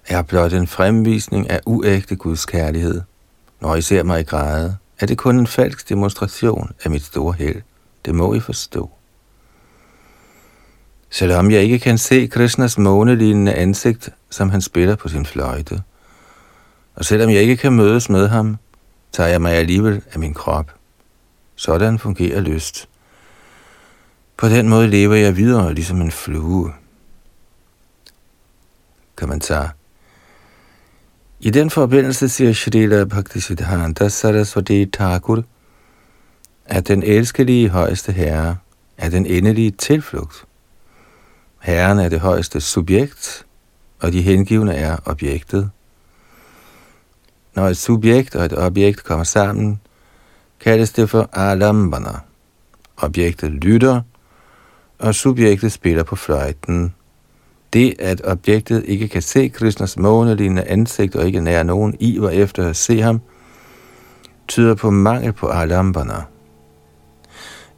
er 0.07 0.21
blot 0.21 0.53
en 0.53 0.67
fremvisning 0.67 1.49
af 1.49 1.59
uægte 1.65 2.15
Guds 2.15 2.45
kærlighed. 2.45 3.01
Når 3.61 3.75
I 3.75 3.81
ser 3.81 4.03
mig 4.03 4.27
græde, 4.27 4.77
er 4.99 5.05
det 5.05 5.17
kun 5.17 5.39
en 5.39 5.47
falsk 5.47 5.89
demonstration 5.89 6.71
af 6.83 6.91
mit 6.91 7.03
store 7.03 7.33
held. 7.33 7.61
Det 8.05 8.15
må 8.15 8.33
I 8.33 8.39
forstå. 8.39 8.91
Selvom 11.09 11.51
jeg 11.51 11.61
ikke 11.61 11.79
kan 11.79 11.97
se 11.97 12.27
Krishnas 12.27 12.77
månelignende 12.77 13.53
ansigt, 13.53 14.09
som 14.29 14.49
han 14.49 14.61
spiller 14.61 14.95
på 14.95 15.09
sin 15.09 15.25
fløjte, 15.25 15.83
og 16.95 17.05
selvom 17.05 17.29
jeg 17.29 17.41
ikke 17.41 17.57
kan 17.57 17.73
mødes 17.73 18.09
med 18.09 18.27
ham, 18.27 18.57
tager 19.11 19.29
jeg 19.29 19.41
mig 19.41 19.53
alligevel 19.53 20.01
af 20.11 20.19
min 20.19 20.33
krop. 20.33 20.71
Sådan 21.55 21.99
fungerer 21.99 22.41
lyst. 22.41 22.89
På 24.37 24.47
den 24.47 24.69
måde 24.69 24.87
lever 24.87 25.15
jeg 25.15 25.37
videre 25.37 25.73
ligesom 25.73 26.01
en 26.01 26.11
flue. 26.11 26.73
Kommentar. 29.15 29.75
I 31.43 31.49
den 31.49 31.69
forbindelse 31.69 32.29
siger 32.29 32.53
Shrila 32.53 33.03
Bhaktisiddhanta 33.03 34.09
Saraswati 34.09 34.85
Thakur, 34.85 35.43
at 36.65 36.87
den 36.87 37.03
elskelige 37.03 37.69
højeste 37.69 38.11
herre 38.11 38.57
er 38.97 39.09
den 39.09 39.25
endelige 39.25 39.71
tilflugt. 39.71 40.45
Herren 41.59 41.99
er 41.99 42.09
det 42.09 42.19
højeste 42.19 42.61
subjekt, 42.61 43.45
og 43.99 44.11
de 44.11 44.21
hengivne 44.21 44.75
er 44.75 44.97
objektet. 45.05 45.69
Når 47.55 47.67
et 47.67 47.77
subjekt 47.77 48.35
og 48.35 48.45
et 48.45 48.57
objekt 48.57 49.03
kommer 49.03 49.23
sammen, 49.23 49.81
kaldes 50.59 50.91
det 50.91 51.09
for 51.09 51.29
alambana. 51.33 52.19
Objektet 52.97 53.51
lytter, 53.51 54.01
og 54.99 55.15
subjektet 55.15 55.71
spiller 55.71 56.03
på 56.03 56.15
fløjten. 56.15 56.93
Det, 57.73 57.93
at 57.99 58.21
objektet 58.25 58.83
ikke 58.85 59.07
kan 59.07 59.21
se 59.21 59.47
Krishnas 59.49 59.97
månelignende 59.97 60.63
ansigt 60.63 61.15
og 61.15 61.25
ikke 61.25 61.41
nærer 61.41 61.63
nogen 61.63 61.95
iver 61.99 62.29
efter 62.29 62.69
at 62.69 62.75
se 62.75 63.01
ham, 63.01 63.21
tyder 64.47 64.75
på 64.75 64.91
mangel 64.91 65.33
på 65.33 65.47
alambana. 65.47 66.23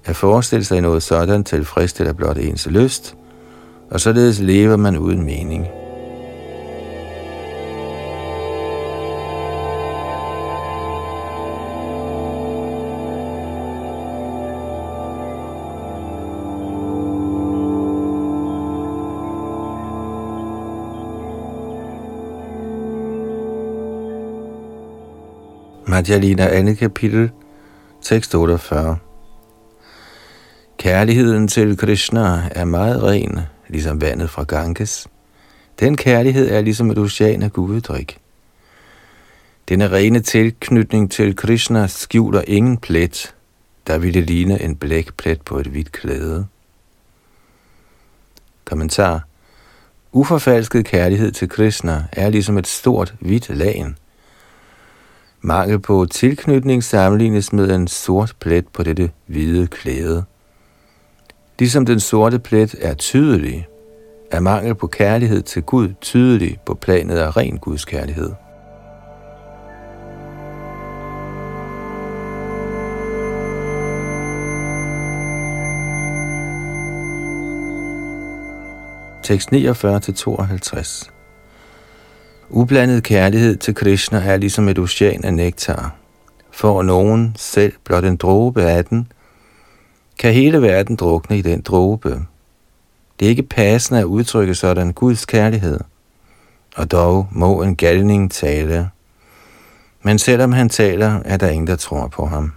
At 0.06 0.16
forestille 0.16 0.66
sig 0.66 0.82
noget 0.82 1.04
sådan 1.04 1.44
tilfredsstiller 1.44 2.14
blot 2.14 2.38
ens 2.38 2.68
lyst, 2.68 3.16
og 3.90 4.02
således 4.02 4.40
lever 4.40 4.76
man 4.76 4.98
uden 4.98 5.24
mening. 5.24 5.68
Madhya 25.94 26.18
Lina, 26.18 26.48
andet 26.48 26.78
kapitel, 26.78 27.32
tekst 28.02 28.36
48. 28.36 28.98
Kærligheden 30.78 31.48
til 31.48 31.78
Krishna 31.78 32.50
er 32.52 32.66
meget 32.66 33.04
ren, 33.04 33.40
ligesom 33.68 34.02
vandet 34.02 34.30
fra 34.30 34.44
Ganges. 34.44 35.08
Den 35.80 35.98
kærlighed 35.98 36.52
er 36.52 36.62
ligesom 36.62 36.92
et 36.92 36.98
ocean 36.98 37.44
af 37.44 37.54
guddrik. 37.54 38.18
Denne 39.70 39.92
rene 39.92 40.20
tilknytning 40.20 41.12
til 41.12 41.36
Krishna 41.36 41.88
skjuler 41.88 42.42
ingen 42.48 42.78
plet, 42.78 43.36
der 43.88 43.98
ville 43.98 44.22
ligne 44.22 44.62
en 44.62 44.76
blækplet 44.76 45.42
på 45.42 45.58
et 45.60 45.68
hvidt 45.68 45.92
klæde. 45.92 46.46
Kommentar. 48.66 49.28
Uforfalsket 50.12 50.86
kærlighed 50.86 51.32
til 51.32 51.50
Krishna 51.50 52.06
er 52.12 52.30
ligesom 52.30 52.58
et 52.58 52.68
stort 52.68 53.14
hvidt 53.20 53.50
lagen– 53.50 53.98
Mangel 55.46 55.80
på 55.80 56.06
tilknytning 56.06 56.84
sammenlignes 56.84 57.54
med 57.54 57.72
en 57.72 57.88
sort 57.88 58.36
plet 58.40 58.68
på 58.68 58.84
dette 58.84 59.12
hvide 59.26 59.68
klæde. 59.68 60.24
Ligesom 61.60 61.86
den 61.86 62.00
sorte 62.00 62.40
plet 62.40 62.76
er 62.82 62.94
tydelig, 62.94 63.68
er 64.32 64.40
mangel 64.40 64.76
på 64.76 64.88
kærlighed 64.88 65.42
til 65.42 65.64
Gud 65.64 65.94
tydelig 66.02 66.58
på 66.66 66.74
planet 66.74 67.18
af 67.18 67.38
ren 67.38 67.58
Guds 67.58 67.86
kærlighed. 67.86 68.32
Tekst 79.24 79.50
49-52 79.54 81.23
Ublandet 82.50 83.04
kærlighed 83.04 83.58
til 83.58 83.76
Krishna 83.76 84.20
er 84.20 84.38
ligesom 84.38 84.68
et 84.68 84.80
ocean 84.80 85.24
af 85.24 85.34
nektar. 85.34 85.96
For 86.52 86.84
nogen 86.84 87.36
selv 87.38 87.74
blot 87.84 88.04
en 88.04 88.16
dråbe 88.16 88.64
af 88.64 88.86
den, 88.86 89.08
kan 90.20 90.34
hele 90.34 90.62
verden 90.62 90.96
drukne 90.96 91.38
i 91.38 91.42
den 91.42 91.62
dråbe. 91.62 92.26
Det 93.20 93.26
er 93.26 93.30
ikke 93.30 93.44
passende 93.44 94.00
at 94.00 94.06
udtrykke 94.06 94.56
sådan 94.56 94.94
Guds 94.94 95.26
kærlighed. 95.26 95.80
Og 96.76 96.92
dog 96.92 97.28
må 97.32 97.62
en 97.62 97.76
galning 97.76 98.32
tale. 98.32 98.90
Men 100.02 100.20
selvom 100.20 100.52
han 100.52 100.70
taler, 100.70 101.20
er 101.26 101.38
der 101.38 101.50
ingen, 101.50 101.68
der 101.68 101.76
tror 101.76 102.08
på 102.08 102.26
ham. 102.26 102.52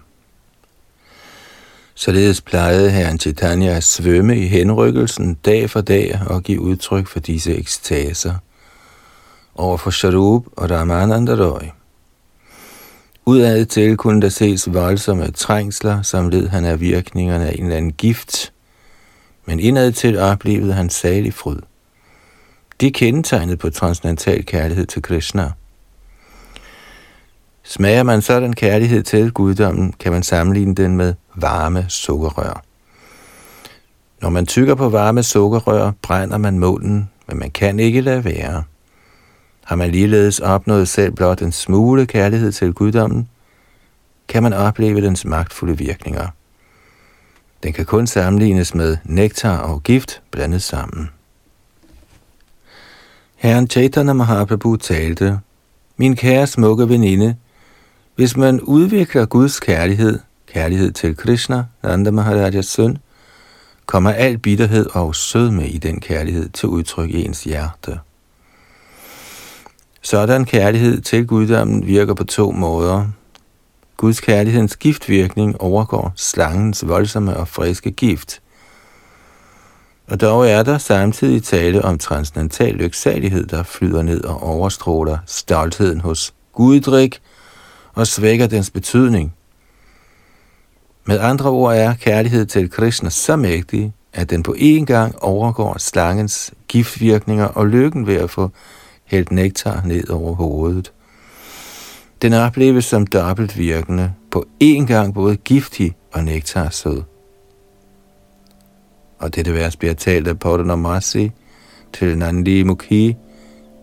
Således 1.94 2.40
plejede 2.40 2.90
herren 2.90 3.18
Chaitanya 3.18 3.76
at 3.76 3.84
svømme 3.84 4.38
i 4.38 4.46
henrykkelsen 4.46 5.34
dag 5.34 5.70
for 5.70 5.80
dag 5.80 6.20
og 6.26 6.42
give 6.42 6.60
udtryk 6.60 7.06
for 7.06 7.20
disse 7.20 7.56
ekstaser– 7.56 8.34
over 9.56 9.76
for 9.76 9.90
Sharup 9.90 10.44
og 10.56 10.70
Ramananda 10.70 11.34
Roy. 11.34 11.66
Udad 13.26 13.66
til 13.66 13.96
kunne 13.96 14.20
der 14.20 14.28
ses 14.28 14.72
voldsomme 14.72 15.30
trængsler, 15.30 16.02
som 16.02 16.28
led 16.28 16.48
han 16.48 16.64
af 16.64 16.80
virkningerne 16.80 17.46
af 17.46 17.54
en 17.58 17.64
eller 17.64 17.76
anden 17.76 17.92
gift, 17.92 18.52
men 19.46 19.60
indad 19.60 19.92
til 19.92 20.18
oplevede 20.18 20.72
han 20.72 20.90
salig 20.90 21.34
fryd. 21.34 21.58
Det 22.80 22.94
kendetegnede 22.94 23.56
på 23.56 23.70
transcendental 23.70 24.46
kærlighed 24.46 24.86
til 24.86 25.02
Krishna. 25.02 25.52
Smager 27.62 28.02
man 28.02 28.22
sådan 28.22 28.52
kærlighed 28.52 29.02
til 29.02 29.32
guddommen, 29.32 29.92
kan 30.00 30.12
man 30.12 30.22
sammenligne 30.22 30.74
den 30.74 30.96
med 30.96 31.14
varme 31.34 31.86
sukkerrør. 31.88 32.62
Når 34.22 34.30
man 34.30 34.46
tykker 34.46 34.74
på 34.74 34.88
varme 34.88 35.22
sukkerrør, 35.22 35.92
brænder 36.02 36.38
man 36.38 36.58
munden, 36.58 37.10
men 37.28 37.38
man 37.38 37.50
kan 37.50 37.80
ikke 37.80 38.00
lade 38.00 38.24
være. 38.24 38.62
Har 39.66 39.76
man 39.76 39.90
ligeledes 39.90 40.40
opnået 40.40 40.88
selv 40.88 41.12
blot 41.12 41.42
en 41.42 41.52
smule 41.52 42.06
kærlighed 42.06 42.52
til 42.52 42.72
guddommen, 42.72 43.28
kan 44.28 44.42
man 44.42 44.52
opleve 44.52 45.00
dens 45.00 45.24
magtfulde 45.24 45.78
virkninger. 45.78 46.28
Den 47.62 47.72
kan 47.72 47.84
kun 47.84 48.06
sammenlignes 48.06 48.74
med 48.74 48.96
nektar 49.04 49.58
og 49.58 49.82
gift 49.82 50.22
blandet 50.30 50.62
sammen. 50.62 51.10
Herren 53.36 53.70
Chaitanya 53.70 54.12
Mahaprabhu 54.12 54.76
talte, 54.76 55.40
Min 55.96 56.16
kære 56.16 56.46
smukke 56.46 56.88
veninde, 56.88 57.36
hvis 58.14 58.36
man 58.36 58.60
udvikler 58.60 59.26
Guds 59.26 59.60
kærlighed, 59.60 60.18
kærlighed 60.52 60.92
til 60.92 61.16
Krishna, 61.16 61.64
Nanda 61.82 62.10
Maharajas 62.10 62.66
søn, 62.66 62.98
kommer 63.86 64.10
al 64.10 64.38
bitterhed 64.38 64.86
og 64.92 65.14
sødme 65.14 65.68
i 65.68 65.78
den 65.78 66.00
kærlighed 66.00 66.48
til 66.48 66.68
udtryk 66.68 67.10
i 67.10 67.24
ens 67.24 67.44
hjerte. 67.44 67.98
Sådan 70.06 70.44
kærlighed 70.44 71.00
til 71.00 71.26
guddommen 71.26 71.86
virker 71.86 72.14
på 72.14 72.24
to 72.24 72.50
måder. 72.50 73.06
Guds 73.96 74.20
kærlighedens 74.20 74.76
giftvirkning 74.76 75.60
overgår 75.60 76.12
slangens 76.16 76.88
voldsomme 76.88 77.36
og 77.36 77.48
friske 77.48 77.90
gift. 77.90 78.42
Og 80.06 80.20
dog 80.20 80.48
er 80.48 80.62
der 80.62 80.78
samtidig 80.78 81.42
tale 81.42 81.84
om 81.84 81.98
transcendental 81.98 82.74
lyksalighed, 82.74 83.46
der 83.46 83.62
flyder 83.62 84.02
ned 84.02 84.24
og 84.24 84.42
overstråler 84.42 85.18
stoltheden 85.26 86.00
hos 86.00 86.34
guddrik 86.52 87.20
og 87.94 88.06
svækker 88.06 88.46
dens 88.46 88.70
betydning. 88.70 89.34
Med 91.04 91.18
andre 91.20 91.50
ord 91.50 91.74
er 91.76 91.94
kærlighed 91.94 92.46
til 92.46 92.70
Krishna 92.70 93.10
så 93.10 93.36
mægtig, 93.36 93.92
at 94.12 94.30
den 94.30 94.42
på 94.42 94.54
én 94.58 94.84
gang 94.84 95.22
overgår 95.22 95.78
slangens 95.78 96.52
giftvirkninger 96.68 97.44
og 97.44 97.66
lykken 97.66 98.06
ved 98.06 98.16
at 98.16 98.30
få 98.30 98.50
hældt 99.06 99.32
nektar 99.32 99.82
ned 99.84 100.10
over 100.10 100.34
hovedet. 100.34 100.92
Den 102.22 102.32
opleves 102.32 102.84
som 102.84 103.06
dobbelt 103.06 103.58
virkende, 103.58 104.12
på 104.30 104.46
én 104.62 104.86
gang 104.86 105.14
både 105.14 105.36
giftig 105.36 105.96
og 106.12 106.24
nektarsød. 106.24 107.02
Og 109.18 109.34
dette 109.34 109.54
vers 109.54 109.76
bliver 109.76 109.94
talt 109.94 110.28
af 110.28 110.38
Paudanamasi 110.38 111.30
til 111.92 112.18
Nandi 112.18 112.62
Mukhi 112.62 113.16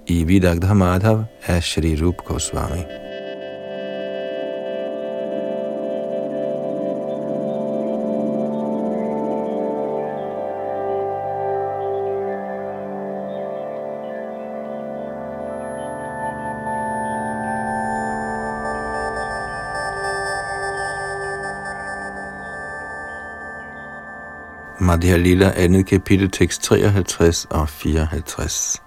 i 0.08 0.24
Vidagdha 0.24 0.74
Madhav 0.74 1.24
af 1.46 1.64
Shri 1.64 2.06
Rup 2.06 2.18
Goswami. 2.26 3.03
Madhya 24.84 25.17
Lila, 25.17 25.52
andet 25.56 25.86
kapitel, 25.86 26.32
tekst 26.32 26.63
53 26.63 27.48
og 27.50 27.69
54. 27.69 28.82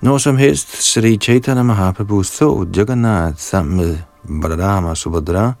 Når 0.00 0.18
som 0.18 0.36
helst 0.36 0.92
Sri 0.92 1.16
Chaitanya 1.16 1.62
Mahaprabhu 1.62 2.22
så 2.22 2.66
Jagannath 2.76 3.36
sammen 3.36 3.76
med 3.76 3.98
Balarama 4.42 4.88
og 4.88 4.96
Subhadra, 4.96 5.52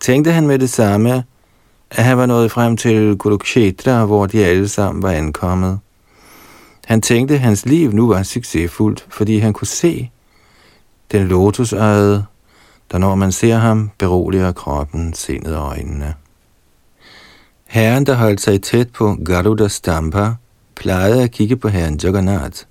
tænkte 0.00 0.32
han 0.32 0.46
med 0.46 0.58
det 0.58 0.70
samme, 0.70 1.24
at 1.90 2.04
han 2.04 2.18
var 2.18 2.26
nået 2.26 2.50
frem 2.50 2.76
til 2.76 3.16
Kurukshetra, 3.18 4.04
hvor 4.04 4.26
de 4.26 4.44
alle 4.44 4.68
sammen 4.68 5.02
var 5.02 5.10
ankommet. 5.10 5.78
Han 6.84 7.02
tænkte, 7.02 7.34
at 7.34 7.40
hans 7.40 7.66
liv 7.66 7.92
nu 7.92 8.08
var 8.08 8.22
succesfuldt, 8.22 9.06
fordi 9.10 9.38
han 9.38 9.52
kunne 9.52 9.66
se 9.66 10.10
den 11.12 11.28
lotusøjet, 11.28 12.26
der 12.92 12.98
når 12.98 13.14
man 13.14 13.32
ser 13.32 13.56
ham, 13.56 13.90
beroliger 13.98 14.52
kroppen, 14.52 15.14
sindet 15.14 15.56
og 15.56 15.68
øjnene. 15.68 16.14
Herren, 17.74 18.06
der 18.06 18.14
holdt 18.14 18.40
sig 18.40 18.62
tæt 18.62 18.90
på 18.90 19.16
Garuda 19.24 19.68
Stampa, 19.68 20.34
plejede 20.76 21.22
at 21.22 21.30
kigge 21.30 21.56
på 21.56 21.68
herren 21.68 22.00
Jagannath. 22.02 22.62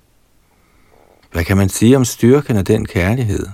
Hvad 1.32 1.44
kan 1.44 1.56
man 1.56 1.68
sige 1.68 1.96
om 1.96 2.04
styrken 2.04 2.56
af 2.56 2.64
den 2.64 2.86
kærlighed? 2.86 3.46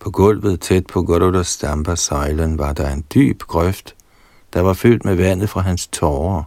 På 0.00 0.10
gulvet 0.10 0.60
tæt 0.60 0.86
på 0.86 1.02
Garuda 1.02 1.42
Stampa 1.42 1.94
søjlen 1.94 2.58
var 2.58 2.72
der 2.72 2.90
en 2.90 3.04
dyb 3.14 3.38
grøft, 3.38 3.94
der 4.54 4.60
var 4.60 4.72
fyldt 4.72 5.04
med 5.04 5.14
vandet 5.14 5.50
fra 5.50 5.60
hans 5.60 5.86
tårer. 5.86 6.42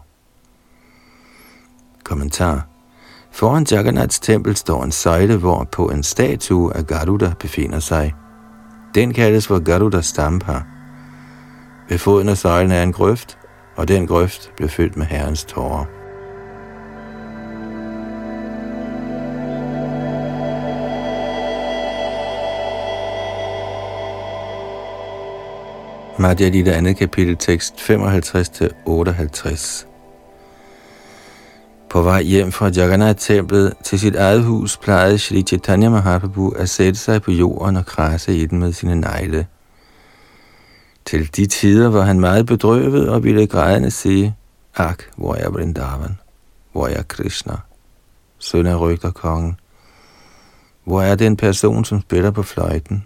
Kommentar. 2.04 2.68
Foran 3.32 3.66
Jagannaths 3.72 4.20
tempel 4.20 4.56
står 4.56 4.84
en 4.84 4.92
søjle, 4.92 5.38
hvor 5.38 5.64
på 5.72 5.90
en 5.90 6.04
statue 6.04 6.78
af 6.78 6.88
Garuda 6.88 7.34
befinder 7.40 7.80
sig. 7.80 8.14
Den 8.96 9.14
kaldes 9.14 9.48
for 9.48 9.60
Garuda 9.60 10.02
Stampa. 10.02 10.62
Ved 11.90 11.98
foden 11.98 12.30
af 12.30 12.38
søjlen 12.38 12.72
er 12.72 12.84
en 12.84 12.94
grøft, 12.94 13.38
og 13.76 13.88
den 13.88 14.08
grøft 14.08 14.52
blev 14.58 14.70
fyldt 14.70 14.98
med 14.98 15.06
herrens 15.06 15.44
tårer. 15.44 15.86
Madhya 26.22 26.50
Lita 26.50 26.72
andet 26.72 26.98
kapitel 26.98 27.38
tekst 27.38 27.74
55-58. 27.74 29.86
På 31.90 32.02
vej 32.02 32.24
hjem 32.24 32.52
fra 32.52 32.68
Jagannath-templet 32.68 33.74
til 33.84 34.00
sit 34.00 34.16
eget 34.16 34.44
hus 34.44 34.78
plejede 34.78 35.20
Sri 35.20 35.42
Chaitanya 35.42 35.90
Mahaprabhu 35.90 36.50
at 36.50 36.70
sætte 36.70 37.00
sig 37.00 37.22
på 37.22 37.32
jorden 37.32 37.76
og 37.76 37.86
krasse 37.86 38.36
i 38.36 38.46
den 38.46 38.60
med 38.60 38.74
sine 38.74 38.96
negle. 38.96 39.48
Til 41.06 41.36
de 41.36 41.46
tider 41.46 41.90
var 41.90 42.02
han 42.02 42.20
meget 42.20 42.46
bedrøvet 42.46 43.10
og 43.10 43.24
ville 43.24 43.48
grædende 43.48 43.92
sige, 43.92 44.36
Ak, 44.76 45.04
hvor 45.16 45.36
er 45.36 45.50
Vrindavan? 45.50 46.18
Hvor 46.72 46.88
er 46.88 47.04
Krishna? 47.04 47.56
Søn 48.40 48.68
af 48.68 48.80
rygterkongen. 48.80 49.60
Hvor 50.84 51.02
er 51.02 51.16
den 51.16 51.38
person, 51.38 51.86
som 51.86 52.02
spiller 52.02 52.32
på 52.32 52.44
fløjten? 52.44 53.06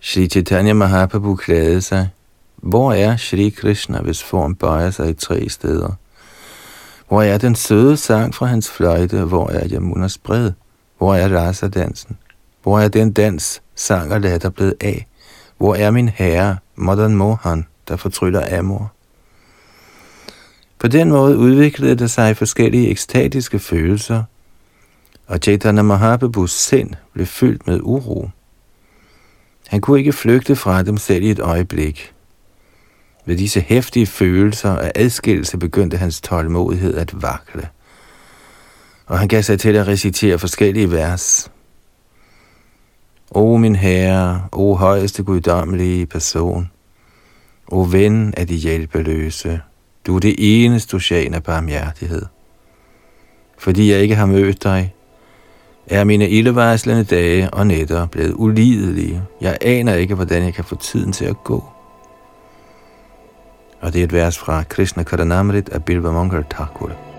Shri 0.00 0.28
Chaitanya 0.28 0.72
Mahaprabhu 0.72 1.36
klagede 1.36 1.80
sig. 1.80 2.08
Hvor 2.56 2.92
er 2.92 3.16
Shri 3.16 3.48
Krishna, 3.48 4.00
hvis 4.00 4.22
form 4.22 4.54
bøjer 4.54 4.90
sig 4.90 5.10
i 5.10 5.14
tre 5.14 5.48
steder? 5.48 5.92
Hvor 7.08 7.22
er 7.22 7.38
den 7.38 7.54
søde 7.54 7.96
sang 7.96 8.34
fra 8.34 8.46
hans 8.46 8.70
fløjte? 8.70 9.24
Hvor 9.24 9.50
er 9.50 9.68
Yamunas 9.72 10.18
bred? 10.18 10.52
Hvor 10.98 11.14
er 11.14 11.36
rasa-dansen? 11.36 12.18
Hvor 12.62 12.80
er 12.80 12.88
den 12.88 13.12
dans, 13.12 13.62
sang 13.74 14.12
og 14.12 14.20
latter 14.20 14.50
blevet 14.50 14.74
af? 14.80 15.06
Hvor 15.62 15.74
er 15.74 15.90
min 15.90 16.08
herre, 16.08 16.56
Madan 16.76 17.16
Mohan, 17.16 17.66
der 17.88 17.96
fortryller 17.96 18.58
Amor? 18.58 18.92
På 20.78 20.88
den 20.88 21.08
måde 21.08 21.36
udviklede 21.36 21.94
der 21.94 22.06
sig 22.06 22.36
forskellige 22.36 22.88
ekstatiske 22.88 23.58
følelser, 23.58 24.22
og 25.26 25.38
Chaitanya 25.38 25.82
Mahaprabhus 25.82 26.52
sind 26.52 26.90
blev 27.12 27.26
fyldt 27.26 27.66
med 27.66 27.80
uro. 27.82 28.30
Han 29.68 29.80
kunne 29.80 29.98
ikke 29.98 30.12
flygte 30.12 30.56
fra 30.56 30.82
dem 30.82 30.96
selv 30.96 31.22
i 31.22 31.30
et 31.30 31.40
øjeblik. 31.40 32.12
Ved 33.26 33.36
disse 33.36 33.60
hæftige 33.60 34.06
følelser 34.06 34.76
af 34.76 34.92
adskillelse 34.94 35.58
begyndte 35.58 35.96
hans 35.96 36.20
tålmodighed 36.20 36.94
at 36.94 37.22
vakle, 37.22 37.68
og 39.06 39.18
han 39.18 39.28
gav 39.28 39.42
sig 39.42 39.60
til 39.60 39.76
at 39.76 39.88
recitere 39.88 40.38
forskellige 40.38 40.90
vers. 40.90 41.51
O 43.34 43.56
min 43.56 43.76
herre, 43.76 44.48
o 44.52 44.74
højeste 44.74 45.22
guddommelige 45.22 46.06
person, 46.06 46.70
o 47.68 47.80
ven 47.80 48.34
af 48.36 48.46
de 48.46 48.54
hjælpeløse, 48.54 49.60
du 50.06 50.16
er 50.16 50.20
det 50.20 50.34
eneste 50.38 50.94
ocean 50.94 51.34
af 51.34 51.42
barmhjertighed. 51.42 52.22
Fordi 53.58 53.92
jeg 53.92 54.00
ikke 54.00 54.14
har 54.14 54.26
mødt 54.26 54.62
dig, 54.62 54.94
er 55.86 56.04
mine 56.04 56.28
ildevarslende 56.28 57.04
dage 57.04 57.50
og 57.50 57.66
nætter 57.66 58.06
blevet 58.06 58.34
ulidelige. 58.36 59.22
Jeg 59.40 59.58
aner 59.60 59.94
ikke, 59.94 60.14
hvordan 60.14 60.42
jeg 60.42 60.54
kan 60.54 60.64
få 60.64 60.76
tiden 60.76 61.12
til 61.12 61.24
at 61.24 61.44
gå. 61.44 61.64
Og 63.80 63.92
det 63.92 64.00
er 64.00 64.04
et 64.04 64.12
vers 64.12 64.38
fra 64.38 64.62
Krishna 64.62 65.02
Karanamrit 65.02 65.68
af 65.68 65.84
Bilba 65.84 66.10
Mangal 66.10 66.44
Thakur. 66.50 67.11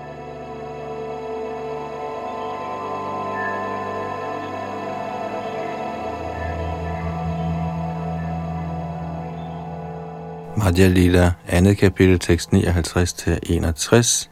Madhya 10.57 10.87
Lila, 10.87 11.31
andet 11.47 11.77
kapitel, 11.77 12.19
tekst 12.19 12.49
59-61. 12.53 14.29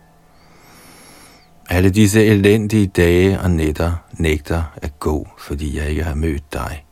Alle 1.70 1.90
disse 1.90 2.26
elendige 2.26 2.88
dage 2.88 3.40
og 3.40 3.52
nætter 3.52 3.94
nægter 4.14 4.64
at 4.76 5.00
gå, 5.00 5.28
fordi 5.38 5.78
jeg 5.78 5.90
ikke 5.90 6.04
har 6.04 6.16
mødt 6.16 6.54
dig. 6.54 6.86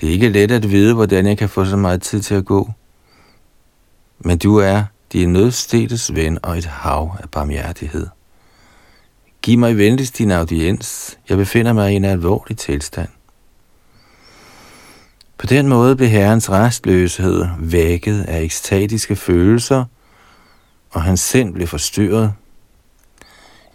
Det 0.00 0.08
er 0.08 0.12
ikke 0.12 0.28
let 0.28 0.50
at 0.50 0.70
vide, 0.70 0.94
hvordan 0.94 1.26
jeg 1.26 1.38
kan 1.38 1.48
få 1.48 1.64
så 1.64 1.76
meget 1.76 2.02
tid 2.02 2.20
til 2.20 2.34
at 2.34 2.44
gå. 2.44 2.70
Men 4.18 4.38
du 4.38 4.56
er 4.56 4.82
din 5.12 5.32
nødstedes 5.32 6.14
ven 6.14 6.38
og 6.42 6.58
et 6.58 6.66
hav 6.66 7.16
af 7.22 7.30
barmhjertighed. 7.30 8.06
Giv 9.42 9.58
mig 9.58 9.78
venligst 9.78 10.18
din 10.18 10.30
audiens. 10.30 11.18
Jeg 11.28 11.36
befinder 11.36 11.72
mig 11.72 11.92
i 11.92 11.96
en 11.96 12.04
alvorlig 12.04 12.58
tilstand. 12.58 13.08
På 15.40 15.46
den 15.46 15.68
måde 15.68 15.96
blev 15.96 16.08
herrens 16.08 16.50
restløshed 16.50 17.46
vækket 17.58 18.22
af 18.22 18.40
ekstatiske 18.40 19.16
følelser, 19.16 19.84
og 20.90 21.02
hans 21.02 21.20
sind 21.20 21.54
blev 21.54 21.66
forstyrret. 21.66 22.32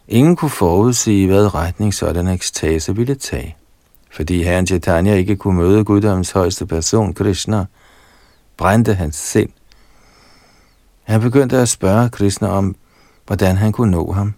Ingen 0.08 0.36
kunne 0.36 0.50
forudsige, 0.50 1.28
hvad 1.28 1.56
retning 1.56 1.94
sådan 1.94 2.28
ekstase 2.28 2.96
ville 2.96 3.16
tage. 3.16 3.56
Fordi 4.12 4.44
herren 4.44 4.68
Chaitanya 4.68 5.16
ikke 5.16 5.36
kunne 5.36 5.58
møde 5.58 5.84
guddommens 5.84 6.32
højeste 6.32 6.66
person, 6.66 7.14
Krishna, 7.14 7.66
brændte 8.58 8.94
hans 8.94 9.16
sind. 9.16 9.50
Han 11.04 11.22
begyndte 11.22 11.58
at 11.58 11.70
spørge 11.70 12.10
Krishna 12.10 12.48
om, 12.48 12.76
hvordan 13.26 13.58
han 13.58 13.72
kunne 13.72 13.92
nå 13.92 14.12
ham. 14.12 14.34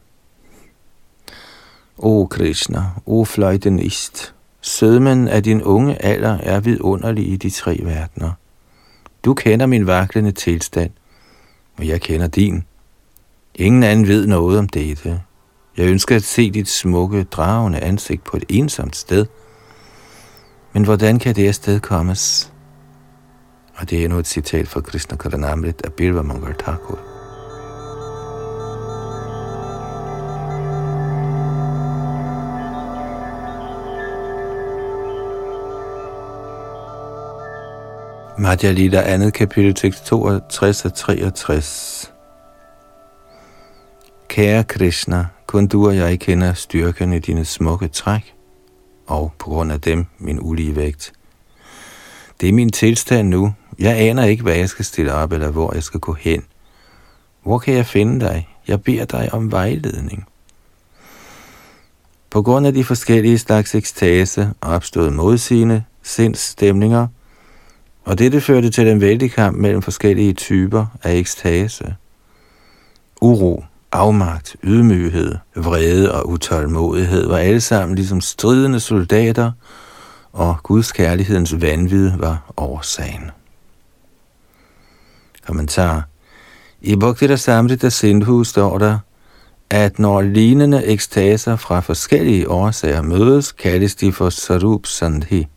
O 1.98 2.28
Krishna, 2.32 2.84
o 3.06 3.26
fløjtenist, 3.26 4.34
sødmen 4.68 5.28
af 5.28 5.44
din 5.44 5.64
unge 5.64 6.06
alder 6.06 6.38
er 6.38 6.60
vidunderlig 6.60 7.32
i 7.32 7.36
de 7.36 7.50
tre 7.50 7.80
verdener. 7.84 8.32
Du 9.26 9.34
kender 9.34 9.66
min 9.66 9.88
vaklende 9.88 10.32
tilstand, 10.32 10.92
og 11.78 11.88
jeg 11.88 12.02
kender 12.02 12.28
din. 12.28 12.64
Ingen 13.56 13.84
anden 13.84 14.08
ved 14.08 14.28
noget 14.28 14.60
om 14.60 14.70
dette. 14.70 15.22
Jeg 15.78 15.88
ønsker 15.88 16.16
at 16.16 16.24
se 16.24 16.52
dit 16.52 16.70
smukke, 16.70 17.24
dragende 17.24 17.80
ansigt 17.80 18.24
på 18.24 18.38
et 18.38 18.44
ensomt 18.50 18.96
sted. 18.96 19.26
Men 20.74 20.84
hvordan 20.84 21.20
kan 21.20 21.36
det 21.36 21.56
sted 21.56 21.80
kommes? 21.80 22.54
Og 23.76 23.90
det 23.90 24.00
er 24.00 24.04
endnu 24.04 24.20
et 24.20 24.28
citat 24.28 24.68
fra 24.68 24.82
Krishna 24.82 25.18
Karanamrit 25.18 25.82
af 25.86 25.94
Birva 25.94 26.22
Mangal 26.22 26.56
Thakur. 26.60 27.17
Madhya 38.40 38.72
Lita, 38.72 39.02
andet 39.02 39.34
kapitel, 39.34 39.74
tekst 39.74 40.06
62 40.06 40.86
og 40.86 40.94
63. 40.94 42.14
Kære 44.28 44.64
Krishna, 44.64 45.26
kun 45.48 45.68
du 45.68 45.88
og 45.88 45.96
jeg 45.96 46.20
kender 46.20 46.54
styrken 46.54 47.14
i 47.14 47.20
dine 47.20 47.46
smukke 47.46 47.88
træk, 47.88 48.34
og 49.08 49.32
på 49.40 49.50
grund 49.50 49.72
af 49.72 49.82
dem 49.82 50.06
min 50.18 50.40
ulige 50.42 50.76
vægt. 50.76 51.14
Det 52.42 52.50
er 52.50 52.54
min 52.54 52.72
tilstand 52.72 53.30
nu. 53.30 53.54
Jeg 53.80 53.98
aner 53.98 54.24
ikke, 54.24 54.44
hvad 54.44 54.56
jeg 54.56 54.70
skal 54.70 54.86
stille 54.86 55.14
op, 55.14 55.32
eller 55.32 55.52
hvor 55.52 55.74
jeg 55.74 55.84
skal 55.84 56.00
gå 56.00 56.14
hen. 56.14 56.44
Hvor 57.44 57.60
kan 57.60 57.74
jeg 57.74 57.86
finde 57.86 58.26
dig? 58.26 58.50
Jeg 58.68 58.84
beder 58.84 59.06
dig 59.06 59.34
om 59.34 59.52
vejledning. 59.52 60.28
På 62.30 62.42
grund 62.42 62.68
af 62.68 62.74
de 62.74 62.84
forskellige 62.84 63.38
slags 63.38 63.76
ekstase 63.76 64.54
opstod 64.62 65.10
modsigende 65.10 65.84
sindsstemninger, 66.04 67.08
og 68.08 68.20
dette 68.20 68.42
førte 68.42 68.70
til 68.70 68.88
en 68.88 69.02
vældig 69.02 69.32
kamp 69.32 69.58
mellem 69.58 69.82
forskellige 69.82 70.34
typer 70.34 70.86
af 71.04 71.16
ekstase. 71.16 71.96
Uro, 73.22 73.64
afmagt, 73.92 74.56
ydmyghed, 74.64 75.36
vrede 75.56 76.14
og 76.14 76.30
utålmodighed 76.30 77.28
var 77.28 77.38
alle 77.38 77.62
sammen 77.62 77.96
ligesom 77.96 78.22
stridende 78.22 78.80
soldater, 78.80 79.52
og 80.34 80.58
Guds 80.64 80.92
kærlighedens 80.92 81.62
vanvid 81.62 82.12
var 82.18 82.54
årsagen. 82.58 83.32
Kommentar. 85.48 86.08
I 86.82 86.96
Bhakti 86.96 87.28
Rasamrita 87.28 87.90
Sindhu 87.90 88.44
står 88.44 88.78
der, 88.78 89.00
at 89.70 90.00
når 90.00 90.22
lignende 90.22 90.86
ekstaser 90.86 91.56
fra 91.56 91.80
forskellige 91.80 92.50
årsager 92.50 93.02
mødes, 93.02 93.52
kaldes 93.52 93.96
de 93.96 94.14
for 94.14 94.30
Sarup 94.30 94.86
Sandhi. 94.86 95.48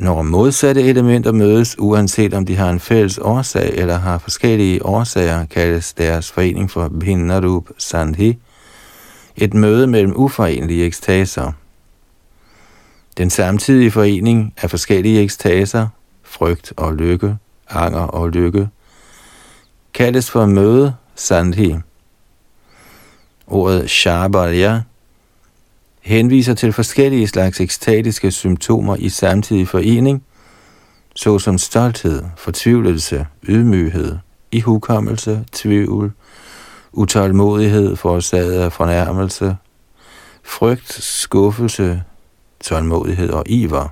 Når 0.00 0.22
modsatte 0.22 0.82
elementer 0.82 1.32
mødes, 1.32 1.78
uanset 1.78 2.34
om 2.34 2.46
de 2.46 2.56
har 2.56 2.70
en 2.70 2.80
fælles 2.80 3.18
årsag 3.18 3.70
eller 3.74 3.98
har 3.98 4.18
forskellige 4.18 4.86
årsager, 4.86 5.44
kaldes 5.44 5.92
deres 5.92 6.32
forening 6.32 6.70
for 6.70 6.88
Bhinnarup 7.00 7.68
Sandhi, 7.78 8.38
et 9.36 9.54
møde 9.54 9.86
mellem 9.86 10.12
uforenelige 10.16 10.84
ekstaser. 10.84 11.52
Den 13.18 13.30
samtidige 13.30 13.90
forening 13.90 14.54
af 14.62 14.70
forskellige 14.70 15.20
ekstaser, 15.20 15.88
frygt 16.22 16.72
og 16.76 16.94
lykke, 16.96 17.36
anger 17.70 18.00
og 18.00 18.30
lykke, 18.30 18.68
kaldes 19.94 20.30
for 20.30 20.46
møde 20.46 20.94
Sandhi. 21.14 21.76
Ordet 23.46 23.90
Shabalya 23.90 24.80
henviser 26.00 26.54
til 26.54 26.72
forskellige 26.72 27.28
slags 27.28 27.60
ekstatiske 27.60 28.30
symptomer 28.30 28.96
i 28.96 29.08
samtidig 29.08 29.68
forening, 29.68 30.22
såsom 31.14 31.58
stolthed, 31.58 32.22
fortvivlelse, 32.36 33.26
ydmyghed, 33.48 34.16
ihukommelse, 34.52 35.44
tvivl, 35.52 36.12
utålmodighed 36.92 37.96
forårsaget 37.96 38.52
af 38.52 38.72
fornærmelse, 38.72 39.56
frygt, 40.42 40.92
skuffelse, 40.92 42.02
tålmodighed 42.60 43.30
og 43.30 43.44
iver. 43.46 43.88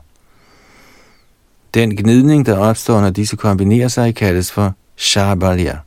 Den 1.74 1.96
gnidning, 1.96 2.46
der 2.46 2.58
opstår, 2.58 3.00
når 3.00 3.10
disse 3.10 3.36
kombinerer 3.36 3.88
sig, 3.88 4.14
kaldes 4.14 4.52
for 4.52 4.72
shabalya. 4.96 5.78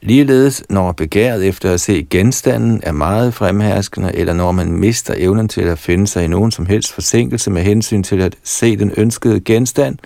Ligeledes, 0.00 0.62
når 0.70 0.92
begæret 0.92 1.46
efter 1.46 1.72
at 1.72 1.80
se 1.80 2.06
genstanden 2.10 2.80
er 2.82 2.92
meget 2.92 3.34
fremherskende, 3.34 4.14
eller 4.14 4.32
når 4.32 4.52
man 4.52 4.72
mister 4.72 5.14
evnen 5.16 5.48
til 5.48 5.60
at 5.60 5.78
finde 5.78 6.06
sig 6.06 6.24
i 6.24 6.28
nogen 6.28 6.50
som 6.50 6.66
helst 6.66 6.92
forsinkelse 6.92 7.50
med 7.50 7.62
hensyn 7.62 8.02
til 8.02 8.20
at 8.20 8.36
se 8.42 8.76
den 8.76 8.92
ønskede 8.96 9.40
genstand, 9.40 9.98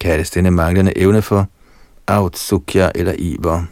kaldes 0.00 0.30
denne 0.30 0.50
manglende 0.50 0.98
evne 0.98 1.22
for 1.22 1.48
autsukya 2.06 2.90
eller 2.94 3.14
iver. 3.18 3.64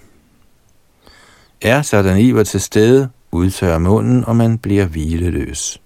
Er 1.62 1.82
sådan 1.82 2.18
iver 2.18 2.42
til 2.42 2.60
stede, 2.60 3.08
udtørrer 3.32 3.78
munden, 3.78 4.24
og 4.24 4.36
man 4.36 4.58
bliver 4.58 4.86
hvileløs. 4.86 5.80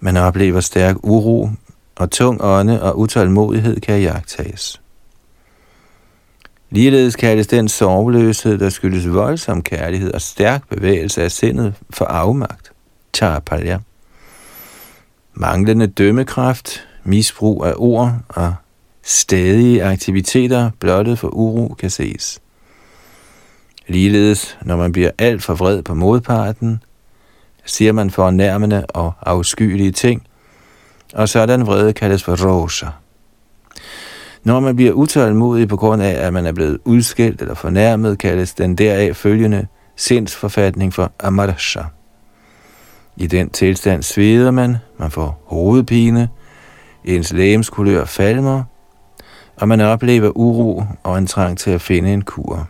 Man 0.00 0.16
oplever 0.16 0.60
stærk 0.60 0.96
uro, 1.02 1.50
og 1.96 2.10
tung 2.10 2.40
ånde 2.42 2.82
og 2.82 2.98
utålmodighed 2.98 3.80
kan 3.80 4.00
jagtages. 4.00 4.80
Ligeledes 6.70 7.16
kaldes 7.16 7.46
den 7.46 7.68
sorgløshed, 7.68 8.58
der 8.58 8.70
skyldes 8.70 9.12
voldsom 9.12 9.62
kærlighed 9.62 10.14
og 10.14 10.20
stærk 10.20 10.68
bevægelse 10.68 11.22
af 11.22 11.32
sindet 11.32 11.74
for 11.90 12.04
afmagt. 12.04 12.72
Charapalya. 13.16 13.78
Manglende 15.34 15.86
dømmekraft, 15.86 16.86
misbrug 17.04 17.64
af 17.64 17.72
ord 17.76 18.12
og 18.28 18.54
stadige 19.02 19.84
aktiviteter 19.84 20.70
blottet 20.80 21.18
for 21.18 21.28
uro 21.28 21.74
kan 21.78 21.90
ses. 21.90 22.40
Ligeledes, 23.86 24.58
når 24.62 24.76
man 24.76 24.92
bliver 24.92 25.10
alt 25.18 25.42
for 25.42 25.54
vred 25.54 25.82
på 25.82 25.94
modparten, 25.94 26.82
siger 27.64 27.92
man 27.92 28.10
for 28.10 28.30
nærmende 28.30 28.86
og 28.86 29.12
afskyelige 29.22 29.92
ting, 29.92 30.26
og 31.14 31.28
sådan 31.28 31.66
vrede 31.66 31.92
kaldes 31.92 32.24
for 32.24 32.46
rosa. 32.46 32.86
Når 34.44 34.60
man 34.60 34.76
bliver 34.76 34.92
utålmodig 34.92 35.68
på 35.68 35.76
grund 35.76 36.02
af, 36.02 36.26
at 36.26 36.32
man 36.32 36.46
er 36.46 36.52
blevet 36.52 36.78
udskilt 36.84 37.40
eller 37.40 37.54
fornærmet, 37.54 38.18
kaldes 38.18 38.54
den 38.54 38.74
deraf 38.74 39.16
følgende 39.16 39.66
sindsforfatning 39.96 40.94
for 40.94 41.12
amarasha. 41.20 41.80
I 43.16 43.26
den 43.26 43.50
tilstand 43.50 44.02
sveder 44.02 44.50
man, 44.50 44.76
man 44.98 45.10
får 45.10 45.42
hovedpine, 45.46 46.28
ens 47.04 47.32
lægemskulør 47.32 48.04
falmer, 48.04 48.62
og 49.56 49.68
man 49.68 49.80
oplever 49.80 50.32
uro 50.34 50.82
og 51.02 51.18
en 51.18 51.26
trang 51.26 51.58
til 51.58 51.70
at 51.70 51.80
finde 51.80 52.12
en 52.12 52.22
kur. 52.22 52.68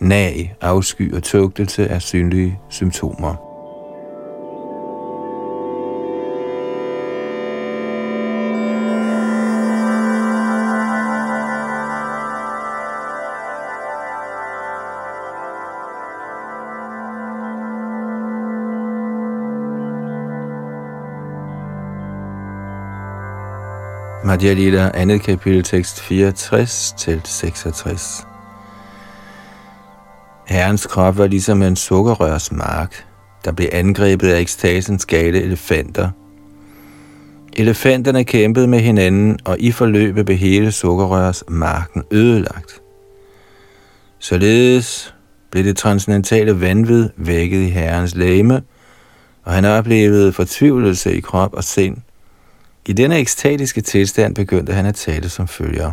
Nag, 0.00 0.56
afsky 0.60 1.14
og 1.14 1.22
tugtelse 1.22 1.84
er 1.84 1.98
synlige 1.98 2.58
symptomer. 2.68 3.53
Madhya 24.24 24.52
Lila, 24.52 24.90
andet 24.94 25.22
kapitel, 25.22 25.62
tekst 25.62 26.00
64 26.00 26.94
til 26.98 27.20
66. 27.24 28.26
Herrens 30.46 30.86
krop 30.86 31.18
var 31.18 31.26
ligesom 31.26 31.62
en 31.62 31.76
sukkerrørs 31.76 32.52
mark, 32.52 33.06
der 33.44 33.52
blev 33.52 33.68
angrebet 33.72 34.28
af 34.28 34.40
ekstasens 34.40 35.06
gale 35.06 35.42
elefanter. 35.42 36.10
Elefanterne 37.52 38.24
kæmpede 38.24 38.66
med 38.66 38.80
hinanden, 38.80 39.38
og 39.44 39.56
i 39.60 39.72
forløbet 39.72 40.26
blev 40.26 40.38
hele 40.38 40.72
sukkerrørs 40.72 41.44
marken 41.48 42.02
ødelagt. 42.10 42.80
Således 44.18 45.14
blev 45.50 45.64
det 45.64 45.76
transcendentale 45.76 46.60
vanvid 46.60 47.10
vækket 47.16 47.60
i 47.60 47.68
herrens 47.68 48.14
læme, 48.14 48.62
og 49.42 49.52
han 49.52 49.64
oplevede 49.64 50.32
fortvivlelse 50.32 51.16
i 51.16 51.20
krop 51.20 51.54
og 51.54 51.64
sind– 51.64 51.96
i 52.86 52.92
denne 52.92 53.18
ekstatiske 53.18 53.80
tilstand 53.80 54.34
begyndte 54.34 54.72
han 54.72 54.86
at 54.86 54.94
tale 54.94 55.28
som 55.28 55.48
følger. 55.48 55.92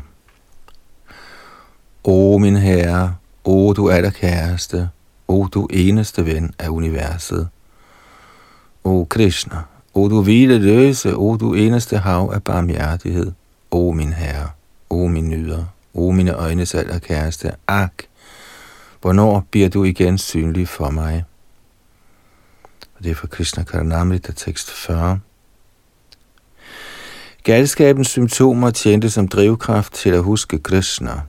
O 2.03 2.37
min 2.37 2.55
herre, 2.55 3.15
o 3.43 3.73
du 3.73 3.89
allerkæreste, 3.89 4.77
kæreste, 4.77 4.89
o 5.27 5.47
du 5.53 5.65
eneste 5.65 6.25
ven 6.25 6.53
af 6.59 6.69
universet. 6.69 7.49
O 8.83 9.05
Krishna, 9.09 9.57
o 9.93 10.07
du 10.07 10.21
hvile 10.21 10.57
løse, 10.57 11.15
o 11.15 11.35
du 11.35 11.53
eneste 11.53 11.97
hav 11.97 12.31
af 12.33 12.43
barmhjertighed. 12.43 13.31
O 13.71 13.91
min 13.91 14.13
herre, 14.13 14.49
o 14.89 15.07
min 15.07 15.29
nyder, 15.29 15.65
o 15.93 16.11
mine 16.11 16.33
øjnes 16.33 16.75
kæreste, 17.01 17.51
ak, 17.67 17.93
hvornår 19.01 19.47
bliver 19.51 19.69
du 19.69 19.83
igen 19.83 20.17
synlig 20.17 20.67
for 20.67 20.89
mig? 20.89 21.23
Og 22.97 23.03
det 23.03 23.11
er 23.11 23.15
fra 23.15 23.27
Krishna 23.27 23.63
Karanamrita 23.63 24.31
tekst 24.31 24.71
40. 24.71 25.19
Galskabens 27.43 28.07
symptomer 28.07 28.69
tjente 28.69 29.09
som 29.09 29.27
drivkraft 29.27 29.93
til 29.93 30.09
at 30.09 30.23
huske 30.23 30.59
Krishna. 30.59 31.21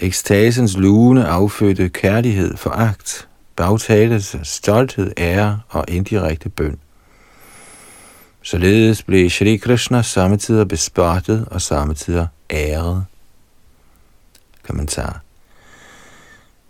Ekstasens 0.00 0.76
lune 0.76 1.26
affødte 1.26 1.88
kærlighed, 1.88 2.56
foragt, 2.56 3.28
bagtalelse, 3.56 4.40
stolthed, 4.42 5.12
ære 5.18 5.60
og 5.68 5.84
indirekte 5.88 6.48
bøn. 6.48 6.78
Således 8.42 9.02
blev 9.02 9.30
Shri 9.30 9.56
Krishna 9.56 10.02
samtidig 10.02 10.68
bespottet 10.68 11.48
og 11.50 11.62
samtidig 11.62 12.26
æret. 12.50 13.04
Kommentar. 14.62 15.20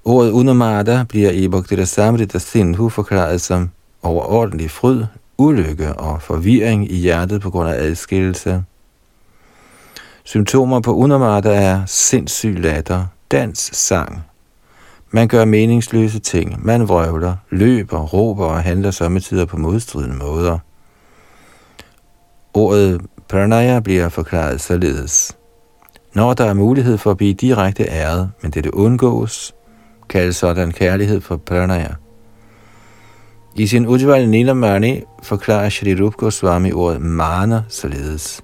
Ordet 0.05 0.31
Unamada 0.31 1.05
bliver 1.09 1.31
i 1.31 1.49
Bhakti 1.49 1.85
Samrita 1.87 2.39
Sindhu 2.39 2.89
forklaret 2.89 3.41
som 3.41 3.71
overordentlig 4.03 4.71
fryd, 4.71 5.05
ulykke 5.39 5.93
og 5.93 6.23
forvirring 6.23 6.91
i 6.93 6.97
hjertet 6.97 7.41
på 7.41 7.51
grund 7.51 7.69
af 7.69 7.75
adskillelse. 7.75 8.65
Symptomer 10.25 10.81
på 10.81 10.95
unormata 10.95 11.55
er 11.55 11.83
sindssyg 11.87 12.57
latter, 12.59 13.07
dans, 13.31 13.77
sang. 13.77 14.25
Man 15.11 15.29
gør 15.29 15.45
meningsløse 15.45 16.19
ting, 16.19 16.67
man 16.67 16.89
vrøvler, 16.89 17.37
løber, 17.51 18.01
råber 18.01 18.47
og 18.47 18.63
handler 18.63 18.91
samtidig 18.91 19.49
på 19.49 19.57
modstridende 19.57 20.17
måder. 20.17 20.59
Ordet 22.55 23.01
pranaya 23.29 23.81
bliver 23.81 24.09
forklaret 24.09 24.61
således. 24.61 25.37
Når 26.15 26.35
der 26.35 26.45
er 26.45 26.55
mulighed 26.55 26.99
for 26.99 27.11
at 27.11 27.17
blive 27.17 27.35
direkte 27.35 27.85
æret, 27.85 28.31
men 28.43 28.51
dette 28.51 28.75
undgås, 28.75 29.55
kaldes 30.09 30.37
sådan 30.37 30.73
kærlighed 30.73 31.21
for 31.21 31.37
pranaya. 31.37 31.95
I 33.57 33.67
sin 33.67 33.87
Ujjval 33.87 34.29
Nilamani 34.29 35.03
forklarer 35.23 35.69
Shri 35.69 35.95
Rup 35.95 36.17
Goswami 36.17 36.73
ordet 36.73 37.03
mana 37.03 37.63
således. 37.69 38.41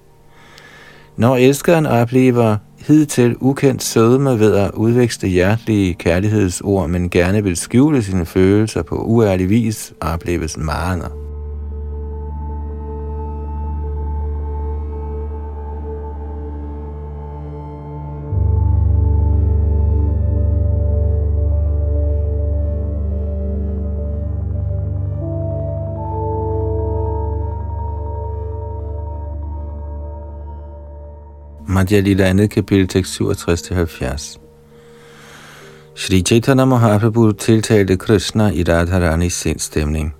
Når 1.16 1.36
elskeren 1.36 1.86
oplever 1.86 2.56
hidtil 2.86 3.36
ukendt 3.40 3.82
sødme 3.82 4.38
ved 4.40 4.54
at 4.56 4.70
udveksle 4.74 5.28
hjertelige 5.28 5.94
kærlighedsord, 5.94 6.88
men 6.88 7.10
gerne 7.10 7.44
vil 7.44 7.56
skjule 7.56 8.02
sine 8.02 8.26
følelser 8.26 8.82
på 8.82 8.96
uærlig 8.96 9.50
vis, 9.50 9.92
opleves 10.00 10.56
mana. 10.56 11.29
Madhya 31.80 32.00
Lila 32.00 32.24
andet 32.24 32.50
kapitel 32.50 32.88
tekst 32.88 33.20
67-70. 33.20 34.38
Shri 35.94 36.22
Chaitanya 36.22 36.64
Mahaprabhu 36.64 37.32
tiltalte 37.32 37.96
Krishna 37.96 38.50
i 38.50 38.62
Radharanis 38.62 39.32
sindstemning. 39.32 40.14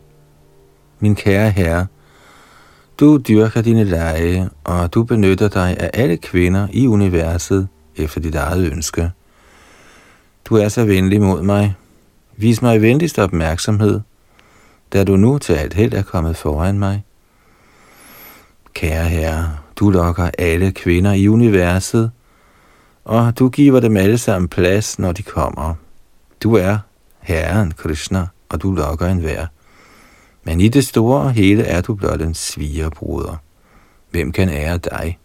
Min 1.01 1.15
kære 1.15 1.51
herre, 1.51 1.87
du 3.01 3.17
dyrker 3.17 3.63
dine 3.63 3.85
lege, 3.85 4.49
og 4.65 4.95
du 4.95 5.03
benytter 5.03 5.49
dig 5.49 5.77
af 5.81 5.91
alle 5.95 6.17
kvinder 6.17 6.69
i 6.73 6.87
universet 6.87 7.69
efter 7.97 8.21
dit 8.21 8.35
eget 8.35 8.73
ønske. 8.73 9.11
Du 10.45 10.57
er 10.57 10.69
så 10.69 10.85
venlig 10.85 11.21
mod 11.21 11.43
mig. 11.43 11.75
Vis 12.37 12.63
mig 12.63 12.83
venligst 12.83 13.19
opmærksomhed, 13.19 14.01
da 14.93 15.05
du 15.05 15.17
nu 15.17 15.39
til 15.39 15.53
alt 15.53 15.75
held 15.75 15.95
er 15.95 16.03
kommet 16.03 16.37
foran 16.37 16.79
mig. 16.79 17.05
Kære 18.75 19.09
herre, 19.09 19.57
du 19.81 19.91
lokker 19.91 20.31
alle 20.39 20.73
kvinder 20.73 21.13
i 21.13 21.29
universet, 21.29 22.11
og 23.05 23.39
du 23.39 23.49
giver 23.49 23.81
dem 23.81 23.97
alle 23.97 24.19
sammen 24.19 24.49
plads, 24.49 24.99
når 24.99 25.13
de 25.13 25.23
kommer. 25.23 25.75
Du 26.43 26.55
er 26.55 26.79
Herren 27.21 27.73
Krishna, 27.77 28.27
og 28.49 28.63
du 28.63 28.73
lokker 28.73 29.07
enhver. 29.07 29.47
Men 30.45 30.61
i 30.61 30.69
det 30.69 30.87
store 30.87 31.21
og 31.21 31.33
hele 31.33 31.63
er 31.63 31.81
du 31.81 31.95
blot 31.95 32.23
en 32.23 32.35
svigerbruder. 32.35 33.37
Hvem 34.11 34.33
kan 34.33 34.49
ære 34.49 34.79
dig? 34.79 35.19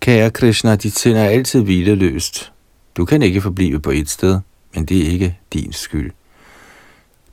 Kære 0.00 0.30
Krishna, 0.30 0.76
dit 0.76 0.98
sind 0.98 1.16
er 1.16 1.24
altid 1.24 1.62
hvileløst. 1.62 2.52
Du 2.96 3.04
kan 3.04 3.22
ikke 3.22 3.40
forblive 3.40 3.80
på 3.80 3.90
et 3.90 4.10
sted, 4.10 4.40
men 4.74 4.84
det 4.84 5.06
er 5.06 5.10
ikke 5.10 5.38
din 5.52 5.72
skyld. 5.72 6.10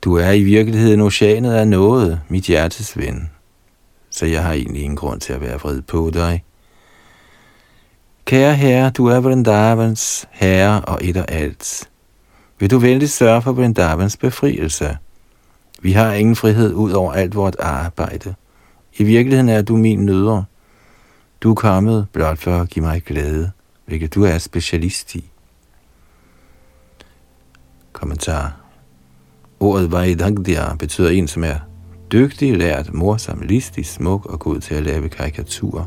Du 0.02 0.14
er 0.14 0.30
i 0.30 0.42
virkeligheden 0.42 1.00
oceanet 1.00 1.52
af 1.52 1.68
noget, 1.68 2.20
mit 2.28 2.44
hjertes 2.44 2.98
ven. 2.98 3.30
Så 4.18 4.26
jeg 4.26 4.42
har 4.42 4.52
egentlig 4.52 4.82
ingen 4.82 4.96
grund 4.96 5.20
til 5.20 5.32
at 5.32 5.40
være 5.40 5.58
vred 5.58 5.82
på 5.82 6.10
dig. 6.14 6.44
Kære 8.24 8.54
herre, 8.54 8.90
du 8.90 9.06
er 9.06 9.20
Vrindavans 9.20 10.28
herre 10.30 10.80
og 10.80 10.98
et 11.02 11.16
og 11.16 11.30
alt. 11.32 11.90
Vil 12.58 12.70
du 12.70 12.78
vældig 12.78 13.10
sørge 13.10 13.42
for 13.42 13.52
Vrindavans 13.52 14.16
befrielse? 14.16 14.98
Vi 15.82 15.92
har 15.92 16.12
ingen 16.12 16.36
frihed 16.36 16.74
ud 16.74 16.92
over 16.92 17.12
alt 17.12 17.34
vort 17.34 17.56
arbejde. 17.58 18.34
I 18.96 19.04
virkeligheden 19.04 19.48
er 19.48 19.62
du 19.62 19.76
min 19.76 20.06
nødder. 20.06 20.42
Du 21.40 21.50
er 21.50 21.54
kommet 21.54 22.06
blot 22.12 22.38
for 22.38 22.60
at 22.60 22.68
give 22.68 22.84
mig 22.84 23.02
glæde, 23.02 23.50
hvilket 23.86 24.14
du 24.14 24.24
er 24.24 24.38
specialist 24.38 25.14
i. 25.14 25.30
Kommentar. 27.92 28.56
Ordet 29.60 29.92
Vaidagdya 29.92 30.74
betyder 30.74 31.10
en, 31.10 31.28
som 31.28 31.44
er 31.44 31.67
dygtig, 32.12 32.56
lært, 32.56 32.94
morsom, 32.94 33.40
listig, 33.40 33.86
smuk 33.86 34.26
og 34.26 34.38
god 34.38 34.60
til 34.60 34.74
at 34.74 34.82
lave 34.82 35.08
karikaturer. 35.08 35.84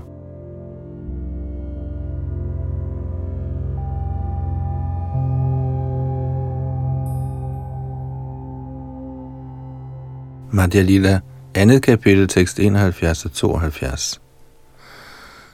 Madhya 10.53 10.81
Lila, 10.81 11.19
andet 11.55 11.81
kapitel, 11.81 12.27
tekst 12.27 12.60
71 12.60 13.25
og 13.25 13.31
72. 13.31 14.21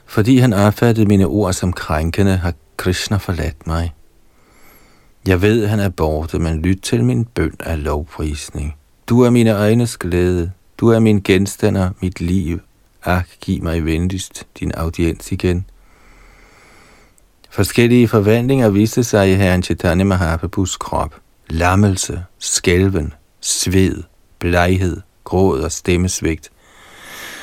Fordi 0.06 0.38
han 0.38 0.52
opfattede 0.52 1.06
mine 1.06 1.26
ord 1.26 1.52
som 1.52 1.72
krænkende, 1.72 2.36
har 2.36 2.54
Krishna 2.76 3.16
forladt 3.16 3.66
mig. 3.66 3.94
Jeg 5.26 5.42
ved, 5.42 5.66
han 5.66 5.80
er 5.80 5.88
borte, 5.88 6.38
men 6.38 6.62
lyt 6.62 6.80
til 6.82 7.04
min 7.04 7.24
bøn 7.24 7.52
af 7.60 7.84
lovprisning. 7.84 8.76
Du 9.08 9.20
er 9.20 9.30
mine 9.30 9.56
øjnes 9.56 9.96
glæde. 9.96 10.50
Du 10.78 10.88
er 10.88 10.98
min 10.98 11.20
genstander, 11.20 11.90
mit 12.00 12.20
liv. 12.20 12.60
Ak, 13.04 13.28
giv 13.40 13.62
mig 13.62 13.84
venligst 13.84 14.46
din 14.60 14.72
audiens 14.74 15.32
igen. 15.32 15.66
Forskellige 17.50 18.08
forvandlinger 18.08 18.68
viste 18.68 19.04
sig 19.04 19.32
i 19.32 19.34
herren 19.34 19.62
Chaitanya 19.62 20.04
Mahaprabhus 20.04 20.76
krop. 20.76 21.14
Lammelse, 21.48 22.24
skælven, 22.38 23.12
sved, 23.40 24.02
bleghed, 24.38 25.00
gråd 25.24 25.60
og 25.60 25.72
stemmesvigt. 25.72 26.50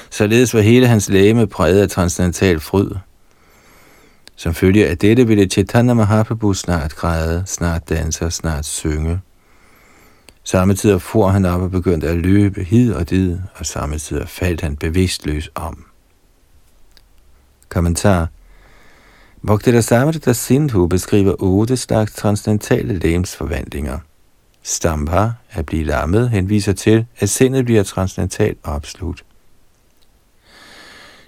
Således 0.09 0.53
var 0.53 0.61
hele 0.61 0.87
hans 0.87 1.09
læme 1.09 1.47
præget 1.47 1.81
af 1.81 1.89
transcendental 1.89 2.59
fryd. 2.59 2.91
Som 4.35 4.53
følge 4.53 4.87
af 4.87 4.97
dette 4.97 5.27
ville 5.27 5.45
Chaitanya 5.45 5.93
Mahaprabhu 5.93 6.53
snart 6.53 6.95
græde, 6.95 7.43
snart 7.45 7.89
danse 7.89 8.25
og 8.25 8.33
snart 8.33 8.65
synge. 8.65 9.21
Samtidig 10.47 11.01
for 11.01 11.27
han 11.27 11.45
op 11.45 11.61
og 11.61 11.71
begyndte 11.71 12.07
at 12.07 12.17
løbe 12.17 12.63
hid 12.63 12.93
og 12.93 13.09
did, 13.09 13.37
og 13.55 13.65
samtidig 13.65 14.29
faldt 14.29 14.61
han 14.61 14.75
bevidstløs 14.75 15.49
om. 15.55 15.85
Kommentar 17.69 18.27
Bhakti 19.47 19.77
Rasamrita 19.77 20.33
Sindhu 20.33 20.87
beskriver 20.87 21.35
otte 21.39 21.77
slags 21.77 22.13
transcendentale 22.13 22.99
lægemsforvandlinger. 22.99 23.99
Stamba, 24.63 25.31
at 25.51 25.65
blive 25.65 25.83
lammet, 25.83 26.29
henviser 26.29 26.73
til, 26.73 27.05
at 27.19 27.29
sindet 27.29 27.65
bliver 27.65 27.83
transcendentalt 27.83 28.57
opslugt. 28.63 29.25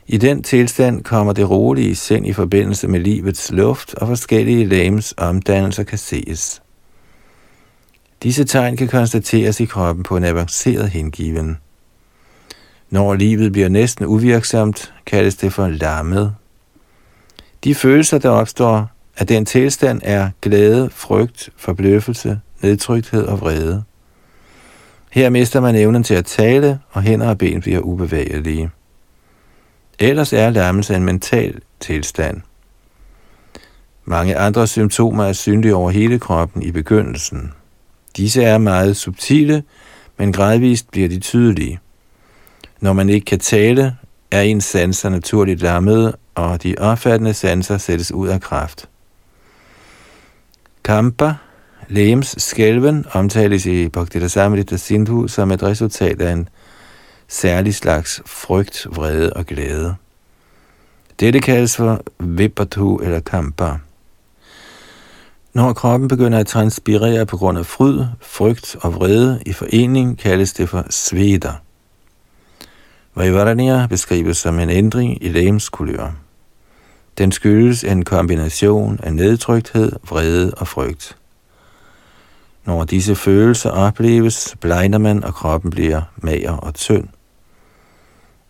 I 0.07 0.17
den 0.17 0.43
tilstand 0.43 1.03
kommer 1.03 1.33
det 1.33 1.49
rolige 1.49 1.95
sind 1.95 2.27
i 2.27 2.33
forbindelse 2.33 2.87
med 2.87 2.99
livets 2.99 3.51
luft, 3.51 3.93
og 3.93 4.07
forskellige 4.07 4.65
lægems 4.65 5.13
omdannelser 5.17 5.83
kan 5.83 5.97
ses. 5.97 6.61
Disse 8.23 8.43
tegn 8.43 8.77
kan 8.77 8.87
konstateres 8.87 9.59
i 9.59 9.65
kroppen 9.65 10.03
på 10.03 10.17
en 10.17 10.23
avanceret 10.23 10.89
hengiven. 10.89 11.57
Når 12.89 13.13
livet 13.13 13.51
bliver 13.51 13.69
næsten 13.69 14.05
uvirksomt, 14.05 14.93
kaldes 15.05 15.35
det 15.35 15.53
for 15.53 15.67
lammet. 15.67 16.35
De 17.63 17.75
følelser, 17.75 18.17
der 18.17 18.29
opstår 18.29 18.91
at 19.17 19.29
den 19.29 19.45
tilstand, 19.45 20.01
er 20.03 20.29
glæde, 20.41 20.89
frygt, 20.89 21.49
forbløffelse, 21.57 22.39
nedtrykthed 22.61 23.25
og 23.25 23.39
vrede. 23.41 23.83
Her 25.11 25.29
mister 25.29 25.59
man 25.59 25.75
evnen 25.75 26.03
til 26.03 26.13
at 26.13 26.25
tale, 26.25 26.79
og 26.91 27.01
hænder 27.01 27.29
og 27.29 27.37
ben 27.37 27.61
bliver 27.61 27.79
ubevægelige. 27.79 28.69
Ellers 29.99 30.33
er 30.33 30.49
lammelse 30.49 30.95
en 30.95 31.03
mental 31.03 31.61
tilstand. 31.79 32.41
Mange 34.05 34.37
andre 34.37 34.67
symptomer 34.67 35.23
er 35.23 35.33
synlige 35.33 35.75
over 35.75 35.91
hele 35.91 36.19
kroppen 36.19 36.63
i 36.63 36.71
begyndelsen. 36.71 37.51
Disse 38.17 38.43
er 38.43 38.57
meget 38.57 38.97
subtile, 38.97 39.63
men 40.17 40.33
gradvist 40.33 40.91
bliver 40.91 41.09
de 41.09 41.19
tydelige. 41.19 41.79
Når 42.81 42.93
man 42.93 43.09
ikke 43.09 43.25
kan 43.25 43.39
tale, 43.39 43.95
er 44.31 44.41
ens 44.41 44.65
sanser 44.65 45.09
naturligt 45.09 45.61
lammede, 45.61 46.17
og 46.35 46.63
de 46.63 46.75
opfattende 46.77 47.33
sanser 47.33 47.77
sættes 47.77 48.11
ud 48.11 48.27
af 48.27 48.41
kraft. 48.41 48.89
Kampa, 50.83 51.33
lægems 51.87 52.35
skælven, 52.37 53.05
omtales 53.13 53.65
i 53.65 53.89
Bhakti 53.89 54.19
Sindhu 54.77 55.27
som 55.27 55.51
et 55.51 55.63
resultat 55.63 56.21
af 56.21 56.31
en 56.31 56.49
særlig 57.27 57.75
slags 57.75 58.21
frygt, 58.25 58.87
vrede 58.89 59.33
og 59.33 59.45
glæde. 59.45 59.95
Dette 61.19 61.39
kaldes 61.39 61.75
for 61.75 62.03
vipatu 62.19 62.97
eller 62.97 63.19
kampa. 63.19 63.77
Når 65.57 65.73
kroppen 65.73 66.07
begynder 66.07 66.39
at 66.39 66.47
transpirere 66.47 67.25
på 67.25 67.37
grund 67.37 67.57
af 67.57 67.65
fryd, 67.65 68.05
frygt 68.21 68.75
og 68.81 68.95
vrede 68.95 69.41
i 69.45 69.53
forening, 69.53 70.17
kaldes 70.17 70.53
det 70.53 70.69
for 70.69 70.85
sveda. 70.89 71.51
Vajvaraniya 73.15 73.87
beskrives 73.87 74.37
som 74.37 74.59
en 74.59 74.69
ændring 74.69 75.23
i 75.23 75.29
lægemskulør. 75.29 76.15
Den 77.17 77.31
skyldes 77.31 77.83
en 77.83 78.05
kombination 78.05 78.99
af 79.03 79.13
nedtrykthed, 79.13 79.91
vrede 80.09 80.53
og 80.57 80.67
frygt. 80.67 81.17
Når 82.65 82.83
disse 82.83 83.15
følelser 83.15 83.69
opleves, 83.69 84.55
blegner 84.61 84.97
man, 84.97 85.23
og 85.23 85.33
kroppen 85.33 85.71
bliver 85.71 86.01
mager 86.17 86.57
og 86.57 86.73
tynd. 86.73 87.07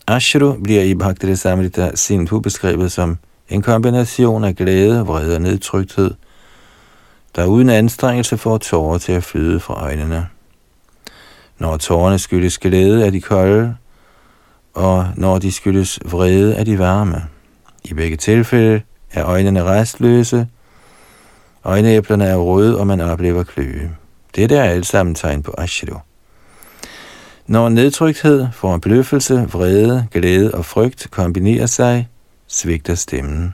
Ashru 0.08 0.54
bliver 0.64 0.84
i 0.84 0.96
Bhakti 0.96 1.36
Sindhu 1.96 2.40
beskrevet 2.40 2.92
som 2.92 3.18
en 3.50 3.62
kombination 3.62 4.44
af 4.44 4.56
glæde, 4.56 5.06
vrede 5.06 5.36
og 5.36 5.42
nedtrykthed, 5.42 6.14
der 7.38 7.46
uden 7.46 7.70
anstrengelse 7.70 8.38
får 8.38 8.58
tårer 8.58 8.98
til 8.98 9.12
at 9.12 9.24
flyde 9.24 9.60
fra 9.60 9.84
øjnene. 9.84 10.28
Når 11.60 11.78
tårerne 11.78 12.20
skyldes 12.20 12.58
glæde, 12.58 13.06
er 13.06 13.10
de 13.10 13.22
kolde, 13.22 13.76
og 14.74 15.08
når 15.16 15.40
de 15.40 15.52
skyldes 15.52 16.00
vrede, 16.06 16.56
er 16.56 16.64
de 16.64 16.80
varme. 16.80 17.24
I 17.84 17.94
begge 17.94 18.18
tilfælde 18.18 18.82
er 19.12 19.26
øjnene 19.26 19.64
restløse, 19.64 20.48
øjneæblerne 21.64 22.26
er 22.26 22.36
røde, 22.36 22.80
og 22.80 22.88
man 22.88 23.02
oplever 23.02 23.44
kløe. 23.44 23.92
Dette 24.36 24.56
er 24.56 24.64
alt 24.64 24.86
sammen 24.86 25.16
tegn 25.16 25.44
på 25.44 25.54
Ashru. 25.58 25.98
Når 27.48 27.70
nedtrykthed, 27.70 28.48
forbløffelse, 28.54 29.48
vrede, 29.52 30.08
glæde 30.12 30.54
og 30.54 30.66
frygt 30.66 31.08
kombinerer 31.12 31.66
sig, 31.66 32.10
svigter 32.48 32.96
stemmen. 32.96 33.54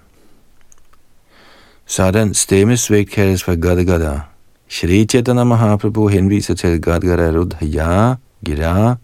Sådan 1.86 2.34
stemmesvigt 2.34 3.12
kaldes 3.12 3.44
for 3.44 3.62
Gadagada. 3.62 4.20
Shri 4.68 5.06
Chaitanya 5.06 5.44
Mahaprabhu 5.44 6.08
henviser 6.08 6.54
til 6.54 6.82
Gadagada 6.82 7.32
Rudhaya, 7.32 8.16
Gira, 8.46 8.96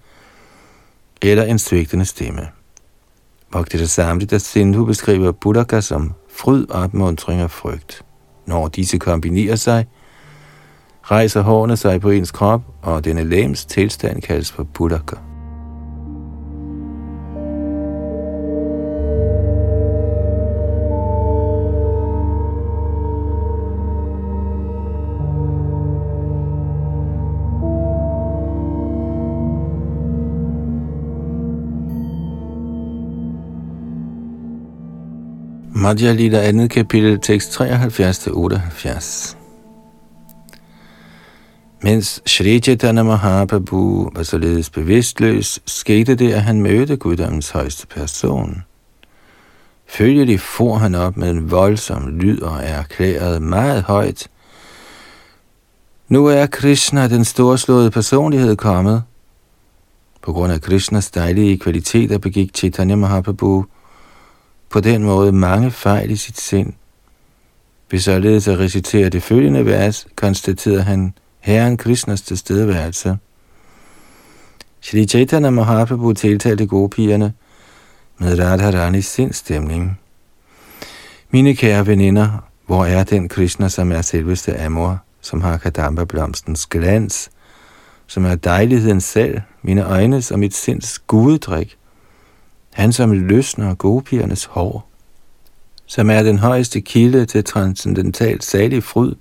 eller 1.21 1.43
en 1.43 1.59
svigtende 1.59 2.05
stemme. 2.05 2.47
Bhaktita 3.51 3.85
Samrita 3.85 4.37
Sindhu 4.37 4.85
beskriver 4.85 5.31
Buddhaka 5.31 5.81
som 5.81 6.13
fryd, 6.29 6.65
opmuntring 6.69 7.43
og 7.43 7.51
frygt. 7.51 8.01
Når 8.45 8.67
disse 8.67 8.97
kombinerer 8.97 9.55
sig, 9.55 9.85
rejser 11.03 11.41
hårene 11.41 11.77
sig 11.77 12.01
på 12.01 12.09
ens 12.09 12.31
krop, 12.31 12.61
og 12.81 13.05
denne 13.05 13.23
lems 13.23 13.65
tilstand 13.65 14.21
kaldes 14.21 14.51
for 14.51 14.63
Buddhaka. 14.63 15.28
Madhya 35.75 36.13
Lila 36.13 36.51
2. 36.51 36.67
kapitel, 36.67 37.19
tekst 37.19 37.61
73-78. 37.61 39.35
Mens 41.81 42.21
Shri 42.25 42.59
Chaitanya 42.59 43.03
Mahaprabhu 43.03 44.09
var 44.15 44.23
således 44.23 44.69
bevidstløs, 44.69 45.59
skete 45.65 46.15
det, 46.15 46.33
at 46.33 46.41
han 46.41 46.61
mødte 46.61 46.97
guddommens 46.97 47.49
højeste 47.49 47.87
person. 47.87 48.63
Følgelig 49.87 50.39
for 50.39 50.75
han 50.75 50.95
op 50.95 51.17
med 51.17 51.31
en 51.31 51.51
voldsom 51.51 52.07
lyd 52.07 52.41
og 52.41 52.63
erklærede 52.63 53.39
meget 53.39 53.83
højt, 53.83 54.27
Nu 56.07 56.25
er 56.25 56.45
Krishna, 56.45 57.07
den 57.07 57.25
storslåede 57.25 57.91
personlighed, 57.91 58.55
kommet. 58.55 59.03
På 60.21 60.33
grund 60.33 60.53
af 60.53 60.61
Krishnas 60.61 61.11
dejlige 61.11 61.57
kvaliteter 61.57 62.17
begik 62.17 62.57
Chaitanya 62.57 62.95
Mahaprabhu 62.95 63.65
på 64.69 64.79
den 64.79 65.03
måde 65.03 65.31
mange 65.31 65.71
fejl 65.71 66.11
i 66.11 66.15
sit 66.15 66.39
sind. 66.39 66.73
Ved 67.91 67.99
således 67.99 68.47
at 68.47 68.59
recitere 68.59 69.09
det 69.09 69.23
følgende 69.23 69.65
vers, 69.65 70.07
konstaterede 70.15 70.83
han 70.83 71.13
Herren 71.39 71.77
Krishnas 71.77 72.21
tilstedeværelse. 72.21 73.17
Shri 74.81 75.05
Chaitanya 75.05 75.49
Mahaprabhu 75.49 76.13
tiltalte 76.13 76.65
gopierne 76.65 77.33
med 78.17 78.39
Radharanis 78.39 79.05
sindstemning. 79.05 79.99
Mine 81.31 81.55
kære 81.55 81.87
veninder, 81.87 82.43
hvor 82.65 82.85
er 82.85 83.03
den 83.03 83.29
Krishna, 83.29 83.69
som 83.69 83.91
er 83.91 84.01
selveste 84.01 84.59
Amor, 84.59 84.99
som 85.21 85.41
har 85.41 85.57
Kadamba-blomstens 85.57 86.65
glans, 86.69 87.29
som 88.07 88.25
er 88.25 88.35
dejligheden 88.35 89.01
selv, 89.01 89.41
mine 89.61 89.85
øjnes 89.85 90.31
og 90.31 90.39
mit 90.39 90.55
sinds 90.55 90.99
gudedrik, 90.99 91.77
han 92.79 92.93
som 92.93 93.11
løsner 93.11 93.75
gopiernes 93.75 94.45
hår, 94.45 94.89
som 95.85 96.09
er 96.09 96.23
den 96.23 96.39
højeste 96.39 96.81
kilde 96.81 97.25
til 97.25 97.43
transcendentalt 97.43 98.43
salig 98.43 98.83
fryd, 98.83 99.15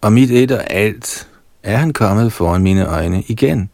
og 0.00 0.12
mit 0.12 0.30
et 0.30 0.52
og 0.52 0.70
alt 0.70 1.28
er 1.62 1.76
han 1.76 1.92
kommet 1.92 2.32
foran 2.32 2.62
mine 2.62 2.86
øjne 2.86 3.22
igen. 3.22 3.70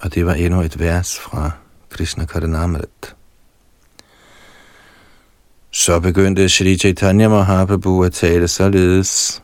Og 0.00 0.14
det 0.14 0.26
var 0.26 0.34
endnu 0.34 0.60
et 0.60 0.80
vers 0.80 1.18
fra 1.18 1.50
Krishna 1.90 2.24
Karanamrit. 2.24 3.14
Så 5.70 6.00
begyndte 6.00 6.48
Sri 6.48 6.78
Chaitanya 6.78 7.28
Mahaprabhu 7.28 8.02
at 8.02 8.12
tale 8.12 8.48
således. 8.48 9.42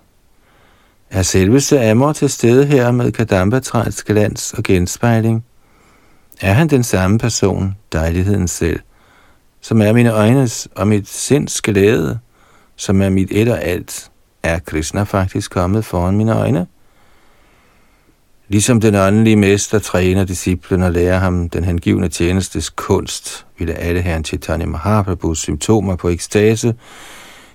Er 1.10 1.22
selveste 1.22 1.80
Amor 1.80 2.12
til 2.12 2.30
stede 2.30 2.66
her 2.66 2.90
med 2.90 3.12
kadambatræets 3.12 4.02
glans 4.02 4.52
og 4.52 4.62
genspejling? 4.62 5.44
Er 6.40 6.52
han 6.52 6.68
den 6.68 6.82
samme 6.82 7.18
person, 7.18 7.76
dejligheden 7.92 8.48
selv, 8.48 8.80
som 9.60 9.82
er 9.82 9.92
mine 9.92 10.12
øjnes 10.12 10.68
og 10.74 10.88
mit 10.88 11.08
sinds 11.08 11.62
glæde, 11.62 12.18
som 12.76 13.02
er 13.02 13.08
mit 13.08 13.28
et 13.30 13.48
og 13.48 13.62
alt, 13.62 14.10
er 14.42 14.58
Krishna 14.58 15.02
faktisk 15.02 15.50
kommet 15.50 15.84
foran 15.84 16.16
mine 16.16 16.34
øjne? 16.34 16.66
Ligesom 18.48 18.80
den 18.80 18.94
åndelige 18.94 19.36
mester 19.36 19.78
træner 19.78 20.24
disciplen 20.24 20.82
og 20.82 20.92
lærer 20.92 21.18
ham 21.18 21.48
den 21.48 21.64
hengivne 21.64 22.08
tjenestes 22.08 22.70
kunst, 22.70 23.46
ville 23.58 23.74
alle 23.74 24.00
herren 24.00 24.24
Chaitanya 24.24 24.66
Mahaprabhus 24.66 25.38
symptomer 25.38 25.96
på 25.96 26.08
ekstase, 26.08 26.74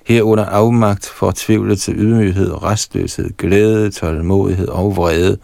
herunder 0.05 0.45
afmagt, 0.45 1.05
fortvivlelse, 1.05 1.91
ydmyghed, 1.91 2.63
restløshed, 2.63 3.37
glæde, 3.37 3.91
tålmodighed 3.91 4.67
og 4.67 4.95
vrede, 4.95 5.37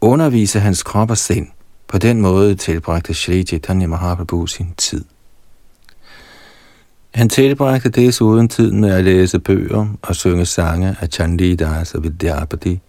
undervise 0.00 0.60
hans 0.60 0.82
krop 0.82 1.10
og 1.10 1.18
sind, 1.18 1.46
på 1.88 1.98
den 1.98 2.20
måde 2.20 2.54
tilbragte 2.54 3.14
Shri 3.14 3.42
Chaitanya 3.42 3.86
Mahaprabhu 3.86 4.46
sin 4.46 4.74
tid. 4.76 5.04
Han 7.14 7.28
tilbragte 7.28 7.88
desuden 7.88 8.48
tiden 8.48 8.80
med 8.80 8.90
at 8.90 9.04
læse 9.04 9.38
bøger 9.38 9.86
og 10.02 10.16
synge 10.16 10.46
sange 10.46 10.96
af 11.00 11.08
Chandidas 11.08 11.94
og 11.94 12.02
Vidyapati, 12.04 12.80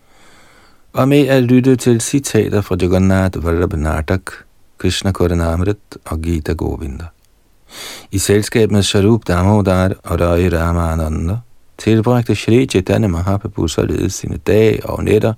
og 0.93 1.07
med 1.07 1.27
at 1.27 1.43
lytte 1.43 1.75
til 1.75 2.01
citater 2.01 2.61
fra 2.61 2.75
Jagannath 2.81 3.45
Vallabhanatak, 3.45 4.21
Krishna 4.77 5.11
Koranamrit 5.11 5.77
og 6.05 6.21
Gita 6.21 6.53
Govinda. 6.53 7.05
I 8.11 8.17
selskab 8.17 8.71
med 8.71 8.83
Sharup 8.83 9.27
Damodar 9.27 9.93
og 10.03 10.21
Rai 10.21 10.49
Ramananda 10.49 11.37
tilbragte 11.77 12.35
Shri 12.35 12.65
Chaitanya 12.65 13.07
Mahaprabhu 13.07 13.67
således 13.67 14.13
sine 14.13 14.37
dage 14.37 14.85
og 14.85 15.03
nætter 15.03 15.33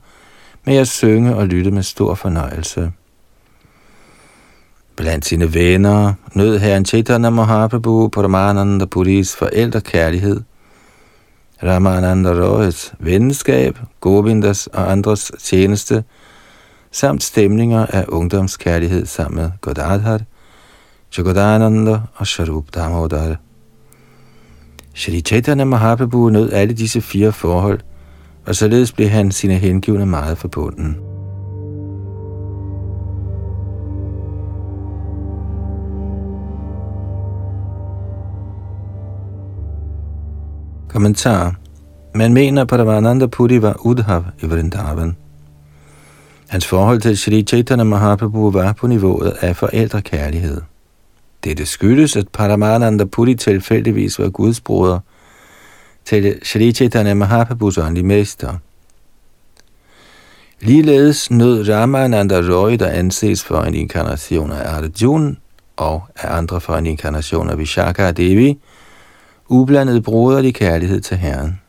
med 0.66 0.76
at 0.76 0.88
synge 0.88 1.36
og 1.36 1.48
lytte 1.48 1.72
med 1.72 1.84
stor 1.84 2.16
fornøjelse. 2.16 2.92
Blandt 5.02 5.26
sine 5.26 5.54
venner 5.54 6.14
nød 6.34 6.60
herren 6.60 6.86
Chaitanya 6.86 7.30
Mahaprabhu 7.30 8.08
Paramananda 8.08 8.86
Puris 8.86 9.36
forældrekærlighed, 9.36 10.42
Ramananda 11.64 12.30
Rohits 12.30 12.94
venskab, 13.00 13.80
Govindas 14.00 14.68
og 14.68 14.92
andres 14.92 15.32
tjeneste, 15.40 16.04
samt 16.92 17.24
stemninger 17.24 17.86
af 17.86 18.06
ungdomskærlighed 18.08 19.06
sammen 19.06 19.42
med 19.42 19.52
Godadhar, 19.62 20.20
Jagodananda 21.18 22.00
og 22.16 22.28
Sharup 22.28 22.66
Damodar. 22.76 23.36
Shri 24.94 25.22
Chaitanya 25.22 25.66
Mahaprabhu 25.66 26.30
nød 26.30 26.52
alle 26.54 26.74
disse 26.74 27.02
fire 27.02 27.32
forhold, 27.32 27.80
og 28.46 28.56
således 28.56 28.92
blev 28.92 29.10
han 29.10 29.32
sine 29.32 29.56
hengivne 29.56 30.06
meget 30.06 30.38
forbunden. 30.38 31.11
Kommentar. 40.92 41.56
Man 42.16 42.34
mener, 42.34 42.66
på 42.66 42.68
Paramananda 42.68 43.28
Puri 43.28 43.62
var 43.62 43.86
Udhav 43.86 44.26
i 44.42 44.46
Vrindavan. 44.46 45.16
Hans 46.48 46.68
forhold 46.68 47.02
til 47.02 47.18
Sri 47.18 47.44
Chaitanya 47.44 47.84
Mahaprabhu 47.84 48.52
var 48.52 48.74
på 48.74 48.88
niveauet 48.88 49.30
af 49.42 49.56
forældrekærlighed. 49.56 50.62
Dette 51.44 51.66
skyldes, 51.66 52.16
at 52.16 52.28
Paramananda 52.28 53.06
Puri 53.06 53.36
tilfældigvis 53.36 54.20
var 54.20 54.30
Guds 54.30 54.62
broder 54.62 55.00
til 56.06 56.40
Sri 56.44 56.72
Chaitanya 56.72 57.14
Mahaprabhus 57.14 57.78
åndelige 57.78 58.06
mester. 58.06 58.54
Ligeledes 60.62 61.32
nød 61.32 61.70
Ramananda 61.70 62.36
Roy, 62.36 62.72
der 62.72 62.88
anses 62.88 63.44
for 63.44 63.62
en 63.62 63.76
inkarnation 63.76 64.52
af 64.52 64.74
Arjuna 64.74 65.36
og 65.78 66.04
af 66.16 66.38
andre 66.38 66.62
for 66.62 66.76
en 66.76 66.86
inkarnation 66.86 67.50
af 67.50 67.58
Vishaka 67.58 68.12
Devi, 68.12 68.60
ublandet 69.52 70.04
broderlig 70.04 70.56
kærlighed 70.56 71.02
til 71.02 71.18
Herren. 71.18 71.60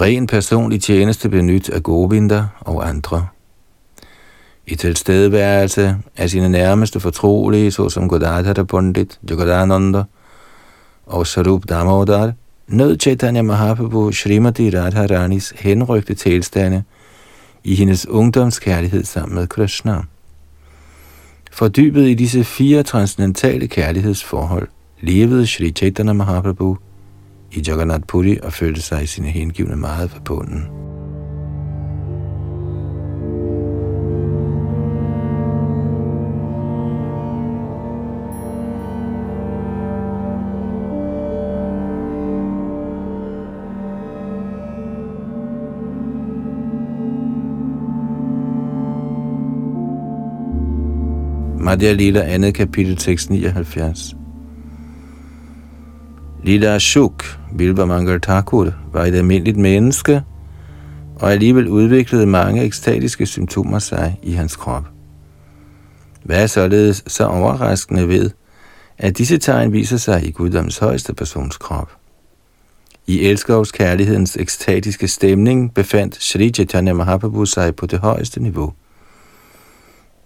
Ren 0.00 0.26
personlig 0.26 0.82
tjeneste 0.82 1.28
benyt 1.28 1.68
af 1.68 1.82
Govinda 1.82 2.44
og 2.60 2.88
andre. 2.88 3.26
I 4.66 4.74
tilstedeværelse 4.74 5.96
af 6.16 6.30
sine 6.30 6.48
nærmeste 6.48 7.00
fortrolige, 7.00 7.70
såsom 7.70 8.08
Godadhara 8.08 8.62
Pundit, 8.62 9.18
Jogadananda 9.30 10.02
og 11.06 11.26
Sarup 11.26 11.62
Damodar, 11.68 12.32
nød 12.68 13.00
Chaitanya 13.00 13.42
Mahaprabhu 13.42 14.12
Srimati 14.12 14.70
Radharanis 14.70 15.54
henrygte 15.56 16.14
tilstande 16.14 16.82
i 17.64 17.74
hendes 17.74 18.08
ungdomskærlighed 18.08 19.04
sammen 19.04 19.34
med 19.34 19.46
Krishna. 19.46 20.02
Fordybet 21.52 22.08
i 22.08 22.14
disse 22.14 22.44
fire 22.44 22.82
transcendentale 22.82 23.68
kærlighedsforhold, 23.68 24.68
levede 25.00 25.46
Sri 25.46 25.70
Chaitanya 25.70 26.12
Mahaprabhu 26.12 26.76
i 27.52 27.62
Jagannath 27.66 28.06
Puri 28.08 28.38
og 28.42 28.52
følte 28.52 28.82
sig 28.82 29.02
i 29.02 29.06
sine 29.06 29.28
hengivne 29.28 29.76
meget 29.76 30.10
forbunden. 30.10 30.62
Madhya 51.66 51.92
Lila, 51.92 52.20
andet 52.20 52.54
kapitel, 52.54 52.96
tekst 52.96 53.30
79. 53.30 54.25
Lila 56.46 56.78
Shuk, 56.78 57.24
Bilba 57.58 57.84
Mangal 57.84 58.20
Thakur, 58.20 58.72
var 58.92 59.04
et 59.04 59.14
almindeligt 59.14 59.56
menneske, 59.56 60.22
og 61.16 61.32
alligevel 61.32 61.68
udviklede 61.68 62.26
mange 62.26 62.64
ekstatiske 62.64 63.26
symptomer 63.26 63.78
sig 63.78 64.18
i 64.22 64.32
hans 64.32 64.56
krop. 64.56 64.84
Hvad 66.22 66.42
er 66.42 66.46
således 66.46 67.04
så 67.06 67.26
overraskende 67.26 68.08
ved, 68.08 68.30
at 68.98 69.18
disse 69.18 69.38
tegn 69.38 69.72
viser 69.72 69.96
sig 69.96 70.26
i 70.26 70.30
guddoms 70.30 70.78
højeste 70.78 71.14
persons 71.14 71.56
krop? 71.56 71.92
I 73.06 73.20
elskovs 73.20 73.72
kærlighedens 73.72 74.36
ekstatiske 74.36 75.08
stemning 75.08 75.74
befandt 75.74 76.22
Sri 76.22 76.50
Chaitanya 76.50 76.92
Mahaprabhu 76.92 77.44
sig 77.44 77.76
på 77.76 77.86
det 77.86 77.98
højeste 77.98 78.42
niveau. 78.42 78.72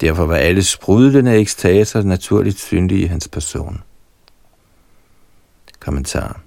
Derfor 0.00 0.26
var 0.26 0.36
alle 0.36 0.62
sprudlende 0.62 1.36
ekstaser 1.36 2.02
naturligt 2.02 2.60
synlige 2.60 3.02
i 3.02 3.06
hans 3.06 3.28
person. 3.28 3.80
Kommentar 5.80 6.40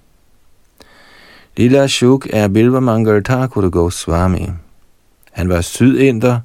Lila 1.58 1.88
Shuk 1.88 2.28
er 2.30 2.48
Bilvamangal 2.48 3.24
Thakur 3.24 3.70
Goswami. 3.70 4.50
Han 5.32 5.50
var 5.50 5.62
sydinder, 5.62 6.40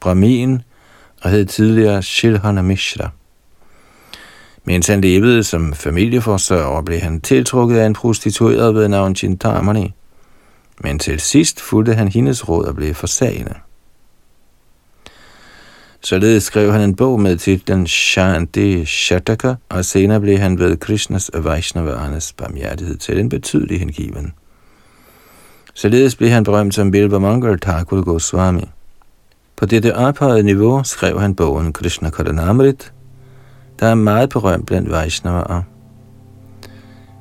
brahmin 0.00 0.62
og 1.22 1.30
hed 1.30 1.46
tidligere 1.46 2.02
Shilhana 2.02 2.62
Mishra. 2.62 3.10
Mens 4.64 4.86
han 4.86 5.00
levede 5.00 5.44
som 5.44 5.72
familieforsørger, 5.72 6.82
blev 6.82 6.98
han 6.98 7.20
tiltrukket 7.20 7.78
af 7.78 7.86
en 7.86 7.94
prostitueret 7.94 8.74
ved 8.74 8.88
navn 8.88 9.14
Chintamani. 9.14 9.94
Men 10.80 10.98
til 10.98 11.20
sidst 11.20 11.60
fulgte 11.60 11.94
han 11.94 12.08
hendes 12.08 12.48
råd 12.48 12.64
og 12.64 12.74
blev 12.74 12.94
forsagende. 12.94 13.54
Således 16.02 16.42
skrev 16.42 16.72
han 16.72 16.80
en 16.80 16.94
bog 16.94 17.20
med 17.20 17.36
titlen 17.36 17.86
Shanti 17.86 18.84
Shataka, 18.84 19.54
og 19.68 19.84
senere 19.84 20.20
blev 20.20 20.38
han 20.38 20.58
ved 20.58 20.76
Krishnas 20.76 21.28
og 21.28 21.44
Vaishnavaernes 21.44 22.32
barmhjertighed 22.32 22.96
til 22.96 23.20
en 23.20 23.28
betydelig 23.28 23.78
hengiven. 23.80 24.32
Således 25.74 26.16
blev 26.16 26.30
han 26.30 26.44
berømt 26.44 26.74
som 26.74 26.90
Bilba 26.90 27.18
Mangal 27.18 27.60
Thakur 27.60 28.02
Goswami. 28.02 28.64
På 29.56 29.66
dette 29.66 29.96
ophøjede 29.96 30.42
niveau 30.42 30.82
skrev 30.84 31.20
han 31.20 31.34
bogen 31.34 31.72
Krishna 31.72 32.10
Karanamrit, 32.10 32.92
der 33.80 33.86
er 33.86 33.94
meget 33.94 34.28
berømt 34.28 34.66
blandt 34.66 34.90
Vaishnavaer. 34.90 35.62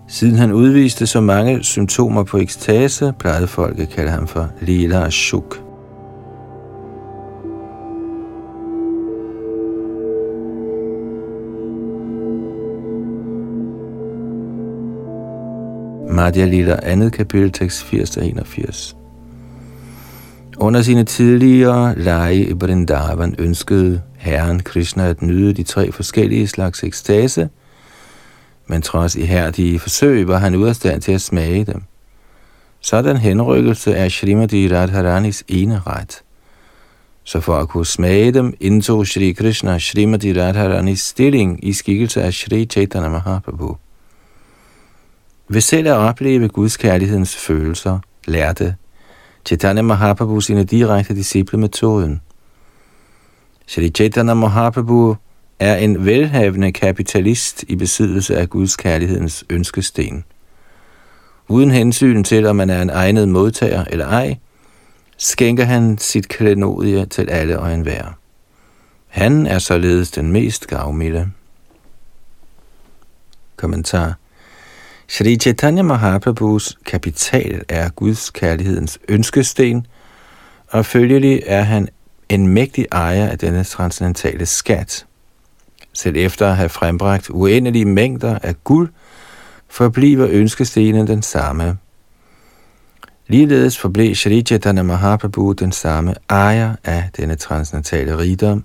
Siden 0.08 0.36
han 0.36 0.52
udviste 0.52 1.08
så 1.08 1.22
mange 1.22 1.64
symptomer 1.64 2.24
på 2.24 2.38
ekstase, 2.38 3.14
plejede 3.20 3.48
folk 3.48 3.80
at 3.80 3.90
kalde 3.90 4.12
ham 4.12 4.28
for 4.28 4.50
Lila 4.62 5.10
Shuk. 5.10 5.69
Madhya 16.20 16.46
Lila 16.46 16.96
2. 16.96 17.10
kapitel 17.10 17.52
tekst 17.52 17.86
80-81. 17.94 18.96
Under 20.58 20.82
sine 20.82 21.04
tidligere 21.04 22.00
lege 22.00 22.46
i 22.46 22.54
Vrindavan 22.54 23.36
ønskede 23.38 24.02
Herren 24.18 24.60
Krishna 24.60 25.10
at 25.10 25.22
nyde 25.22 25.54
de 25.54 25.64
tre 25.64 25.92
forskellige 25.92 26.48
slags 26.48 26.84
ekstase, 26.84 27.50
men 28.68 28.82
trods 28.82 29.16
ihærdige 29.16 29.80
forsøg 29.80 30.28
var 30.28 30.38
han 30.38 30.56
ude 30.56 30.70
af 30.70 30.76
stand 30.76 31.02
til 31.02 31.12
at 31.12 31.22
smage 31.22 31.66
dem. 31.66 31.84
Sådan 32.82 33.18
henrykkelse 33.18 33.92
er 33.92 34.10
Srimati 34.10 34.76
Radharanis 34.76 35.44
ene 35.48 35.82
ret. 35.88 36.22
Så 37.24 37.40
for 37.40 37.58
at 37.58 37.70
kunne 37.70 37.86
smage 37.86 38.32
dem, 38.32 38.54
indtog 38.60 39.08
Shri 39.08 39.32
Krishna 39.32 39.80
Srimati 39.80 40.42
Radharanis 40.42 41.02
stilling 41.02 41.66
i 41.66 41.74
skikkelse 41.74 42.22
af 42.24 42.34
Shri 42.34 42.66
Chaitanya 42.66 43.10
Mahaprabhu. 43.10 43.78
Ved 45.52 45.62
selv 45.62 45.88
at 45.88 45.94
opleve 45.94 46.48
Guds 46.48 46.78
kærlighedens 46.78 47.36
følelser, 47.36 48.00
lærte 48.28 48.76
Chaitanya 49.46 49.82
Mahaprabhu 49.82 50.42
sine 50.42 50.64
direkte 50.64 51.16
disciple 51.16 51.60
metoden. 51.60 52.22
Shri 53.68 53.90
Chaitanya 53.90 54.34
Mahaprabhu 54.34 55.16
er 55.60 55.76
en 55.76 56.06
velhavende 56.06 56.72
kapitalist 56.72 57.64
i 57.68 57.76
besiddelse 57.76 58.38
af 58.38 58.50
Guds 58.50 58.76
kærlighedens 58.76 59.46
ønskesten. 59.50 60.24
Uden 61.48 61.72
hensyn 61.72 62.24
til, 62.24 62.46
om 62.46 62.56
man 62.56 62.70
er 62.70 62.82
en 62.82 62.90
egnet 62.90 63.30
modtager 63.30 63.84
eller 63.84 64.08
ej, 64.08 64.38
skænker 65.18 65.66
han 65.66 65.98
sit 65.98 66.28
klenodie 66.28 67.06
til 67.06 67.30
alle 67.30 67.60
og 67.60 67.74
enhver. 67.74 68.18
Han 69.08 69.48
er 69.48 69.60
således 69.60 70.12
den 70.12 70.32
mest 70.32 70.68
gavmilde. 70.68 71.32
Kommentar 73.56 74.16
Shri 75.12 75.36
Chaitanya 75.38 75.84
Mahaprabhus 75.84 76.78
kapital 76.86 77.62
er 77.70 77.90
Guds 77.90 78.30
kærlighedens 78.30 79.00
ønskesten, 79.08 79.88
og 80.68 80.86
følgelig 80.86 81.44
er 81.46 81.62
han 81.62 81.88
en 82.30 82.48
mægtig 82.48 82.86
ejer 82.92 83.28
af 83.28 83.40
denne 83.40 83.64
transcendentale 83.64 84.46
skat. 84.46 85.06
Selv 85.94 86.16
efter 86.18 86.48
at 86.48 86.58
have 86.58 86.70
frembragt 86.70 87.30
uendelige 87.30 87.86
mængder 87.86 88.40
af 88.44 88.64
guld, 88.64 88.90
forbliver 89.68 90.28
ønskestenen 90.30 91.08
den 91.08 91.22
samme. 91.22 91.78
Ligeledes 93.28 93.78
forblev 93.78 94.16
Shri 94.16 94.42
Chaitanya 94.42 94.84
Mahaprabhu 94.84 95.52
den 95.52 95.72
samme 95.72 96.16
ejer 96.30 96.76
af 96.84 97.10
denne 97.18 97.36
transcendentale 97.36 98.18
rigdom, 98.18 98.64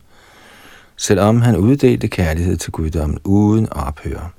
selvom 0.96 1.40
han 1.40 1.56
uddelte 1.56 2.08
kærlighed 2.08 2.56
til 2.56 2.72
guddommen 2.72 3.18
uden 3.24 3.72
ophør. 3.72 4.34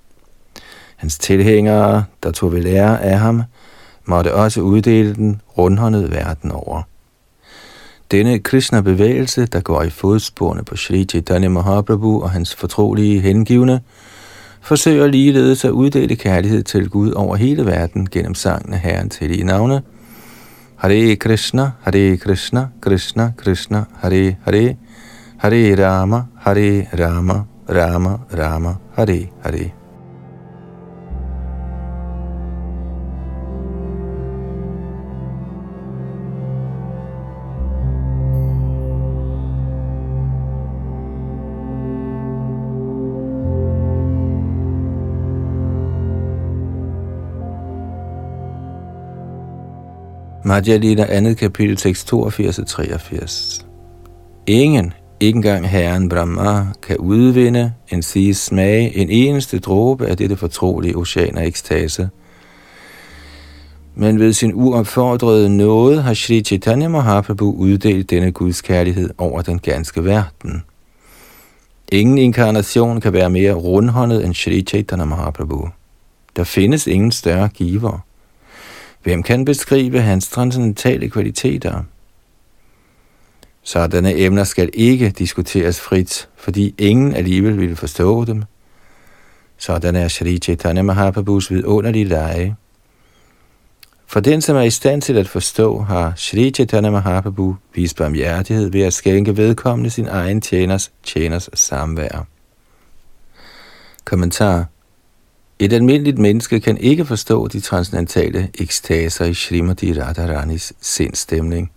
Hans 0.96 1.18
tilhængere, 1.18 2.04
der 2.24 2.32
tog 2.32 2.54
ved 2.54 2.62
lære 2.62 3.04
af 3.04 3.20
ham, 3.20 3.43
måtte 4.06 4.36
også 4.36 4.62
uddele 4.62 5.16
den 5.16 5.41
rundhåndet 5.58 6.12
verden 6.12 6.52
over. 6.52 6.82
Denne 8.12 8.39
Krishna-bevægelse, 8.39 9.46
der 9.46 9.62
går 9.62 9.84
i 9.84 9.89
fodsporene 9.89 10.64
på 10.64 10.76
Sri 10.76 11.06
Chaitanya 11.06 11.50
Mahaprabhu 11.50 12.22
og 12.22 12.30
hans 12.30 12.56
fortrolige 12.56 13.20
hengivne, 13.20 13.82
forsøger 14.62 15.08
ligeledes 15.08 15.66
at 15.66 15.72
uddele 15.72 16.16
kærlighed 16.16 16.64
til 16.64 16.89
Gud 16.89 17.12
over 17.12 17.36
hele 17.36 17.66
verden 17.66 18.10
gennem 18.10 18.36
sangen 18.36 18.74
af 18.74 18.80
Herrens 18.80 19.18
hellige 19.18 19.43
navne. 19.43 19.82
Hare 20.76 21.16
Krishna, 21.16 21.72
Hare 21.82 22.18
Krishna, 22.18 22.68
Krishna 22.82 23.32
Krishna, 23.38 23.84
Hare 24.00 24.36
Hare, 24.43 24.76
Hare 25.38 25.86
Rama, 25.86 26.22
Hare 26.39 26.88
Rama, 27.00 27.43
Rama 27.70 28.18
Rama, 28.38 28.74
Hare 28.96 29.28
Hare. 29.43 29.74
Madhya 50.48 50.78
Lila 50.78 51.30
2. 51.30 51.34
kapitel 51.34 51.76
tekst 51.76 52.08
82 52.08 52.60
og 52.60 52.68
83. 52.68 53.66
Ingen, 54.48 54.93
ikke 55.20 55.36
engang 55.36 55.70
Herren 55.70 56.10
Brahma, 56.10 56.66
kan 56.82 56.98
udvinde 56.98 57.74
en 57.89 58.02
sige 58.02 58.34
smage 58.34 58.96
en 58.96 59.10
eneste 59.10 59.60
dråbe 59.60 60.08
af 60.08 60.18
dette 60.18 60.36
fortrolige 60.38 60.98
ocean 60.98 61.38
af 61.38 61.46
ekstase. 61.46 62.10
Men 63.96 64.20
ved 64.20 64.34
sin 64.34 64.52
uopfordrede 64.54 65.50
nåde 65.50 66.02
har 66.02 66.14
Sri 66.14 66.41
Chaitanya 66.41 66.88
Mahaprabhu 66.88 67.56
uddelt 67.58 68.10
denne 68.10 68.32
Guds 68.32 68.62
kærlighed 68.62 69.10
over 69.18 69.41
den 69.41 69.60
ganske 69.60 70.06
verden. 70.06 70.64
Ingen 71.91 72.18
inkarnation 72.18 73.02
kan 73.02 73.14
være 73.14 73.30
mere 73.30 73.54
rundhåndet 73.54 74.26
end 74.26 74.34
Sri 74.34 74.62
Chaitanya 74.62 75.06
Mahaprabhu. 75.06 75.70
Der 76.36 76.43
findes 76.43 76.88
ingen 76.88 77.12
større 77.12 77.48
giver. 77.48 78.06
Hvem 79.06 79.24
kan 79.24 79.45
beskrive 79.45 80.01
hans 80.01 80.30
transcendentale 80.30 81.10
kvaliteter? 81.10 81.84
Sådanne 83.64 84.18
emner 84.18 84.43
skal 84.43 84.70
ikke 84.74 85.10
diskuteres 85.10 85.80
frit, 85.80 86.30
fordi 86.36 86.76
ingen 86.78 87.16
alligevel 87.16 87.60
vil 87.60 87.76
forstå 87.76 88.26
dem. 88.26 88.43
Sådan 89.58 89.95
er 89.95 90.08
Shri 90.08 90.38
Chaitanya 90.38 90.82
Mahaprabhus 90.82 91.51
vidunderlige 91.51 92.06
lege. 92.06 92.56
For 94.08 94.20
den, 94.20 94.41
som 94.41 94.56
er 94.56 94.62
i 94.62 94.70
stand 94.70 95.01
til 95.01 95.18
at 95.18 95.28
forstå, 95.28 95.80
har 95.80 96.14
Shri 96.16 96.51
Chaitanya 96.51 96.91
Mahaprabhu 96.91 97.56
vist 97.76 97.97
barmhjertighed 97.97 98.70
ved 98.70 98.82
at 98.82 98.93
skænke 98.93 99.38
vedkommende 99.38 99.89
sin 99.89 100.08
egen 100.08 100.41
tjeners 100.41 100.91
tjeners 101.03 101.49
samvær. 101.53 102.28
Kommentar 104.06 104.66
et 105.60 105.74
almindeligt 105.74 106.18
menneske 106.18 106.60
kan 106.60 106.78
ikke 106.78 107.06
forstå 107.06 107.47
de 107.47 107.60
transcendentale 107.60 108.49
ekstaser 108.60 109.26
i 109.26 109.34
Srimati 109.34 110.01
Radharanis 110.01 110.74
sindstemning. 110.82 111.72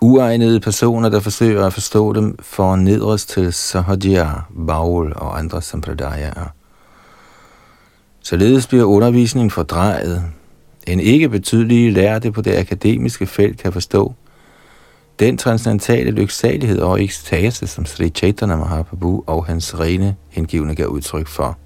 Uegnede 0.00 0.60
personer, 0.60 1.08
der 1.08 1.20
forsøger 1.20 1.66
at 1.66 1.72
forstå 1.72 2.12
dem, 2.12 2.38
får 2.40 2.76
nedres 2.76 3.26
til 3.26 3.52
sahajya, 3.52 4.28
baul 4.66 5.12
og 5.16 5.38
andre 5.38 5.62
sampradayaer. 5.62 6.52
Således 8.20 8.66
bliver 8.66 8.84
undervisningen 8.84 9.50
fordrejet. 9.50 10.24
En 10.86 11.00
ikke 11.00 11.28
betydelig 11.28 11.92
lærte 11.92 12.32
på 12.32 12.42
det 12.42 12.56
akademiske 12.56 13.26
felt 13.26 13.58
kan 13.58 13.72
forstå 13.72 14.14
den 15.18 15.38
transcendentale 15.38 16.10
lyksalighed 16.10 16.78
og 16.78 17.02
ekstase, 17.02 17.66
som 17.66 17.86
Sri 17.86 18.08
Chaitanya 18.08 18.56
Mahaprabhu 18.56 19.24
og 19.26 19.46
hans 19.46 19.80
rene 19.80 20.16
hengivne 20.28 20.74
gav 20.74 20.86
udtryk 20.86 21.26
for. 21.26 21.58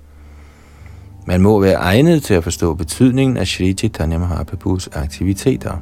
Man 1.27 1.41
må 1.41 1.61
være 1.61 1.75
egnet 1.75 2.23
til 2.23 2.35
at 2.35 2.45
forstå 2.45 2.75
betydningen 2.75 3.37
af 3.37 3.47
Sri 3.47 3.73
Chaitanya 3.73 4.19
Mahaprabhus 4.19 4.89
aktiviteter. 4.93 5.77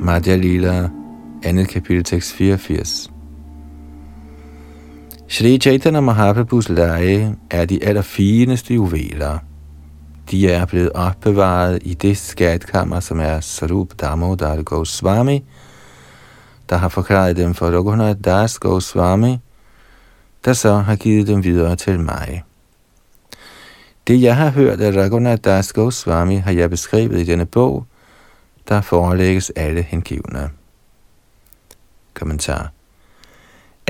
Madhya 0.00 0.36
Lila, 0.36 0.88
andet 1.42 1.68
kapitel, 1.68 2.04
tekst 2.04 2.32
84. 2.32 3.19
Shri 5.30 5.58
Chaitanya 5.58 6.00
Mahaprabhus 6.00 6.68
lege 6.68 7.36
er 7.50 7.64
de 7.64 7.84
allerfineste 7.84 8.74
juveler. 8.74 9.38
De 10.30 10.52
er 10.52 10.66
blevet 10.66 10.92
opbevaret 10.92 11.78
i 11.82 11.94
det 11.94 12.16
skatkammer, 12.18 13.00
som 13.00 13.20
er 13.20 13.40
Sarup 13.40 13.88
Damodar 14.00 14.62
Goswami, 14.62 15.44
der 16.70 16.76
har 16.76 16.88
forklaret 16.88 17.36
dem 17.36 17.54
for 17.54 17.66
Raghunath 17.66 18.20
Das 18.24 18.58
Goswami, 18.58 19.38
der 20.44 20.52
så 20.52 20.74
har 20.74 20.96
givet 20.96 21.26
dem 21.26 21.44
videre 21.44 21.76
til 21.76 22.00
mig. 22.00 22.42
Det 24.06 24.22
jeg 24.22 24.36
har 24.36 24.50
hørt 24.50 24.80
af 24.80 25.02
Raghunath 25.02 25.44
Das 25.44 25.72
Goswami, 25.72 26.36
har 26.36 26.52
jeg 26.52 26.70
beskrevet 26.70 27.18
i 27.18 27.24
denne 27.24 27.46
bog, 27.46 27.86
der 28.68 28.80
forelægges 28.80 29.50
alle 29.56 29.82
hengivne. 29.82 30.50
Kommentar 32.14 32.72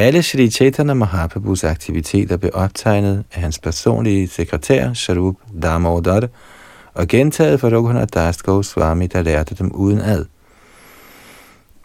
alle 0.01 0.23
Shri 0.23 0.51
Chaitanya 0.51 0.95
Mahaprabhus 0.95 1.65
aktiviteter 1.65 2.37
blev 2.37 2.51
optegnet 2.55 3.25
af 3.35 3.41
hans 3.41 3.59
personlige 3.59 4.29
sekretær, 4.29 4.93
Sharup 4.93 5.37
Damodar, 5.63 6.29
og 6.95 7.09
gentaget 7.09 7.61
for 7.61 7.69
Raghunath 7.69 8.15
Das 8.15 8.43
Goswami, 8.43 9.07
der 9.07 9.23
lærte 9.23 9.55
dem 9.55 9.73
uden 9.73 10.01
ad. 10.01 10.25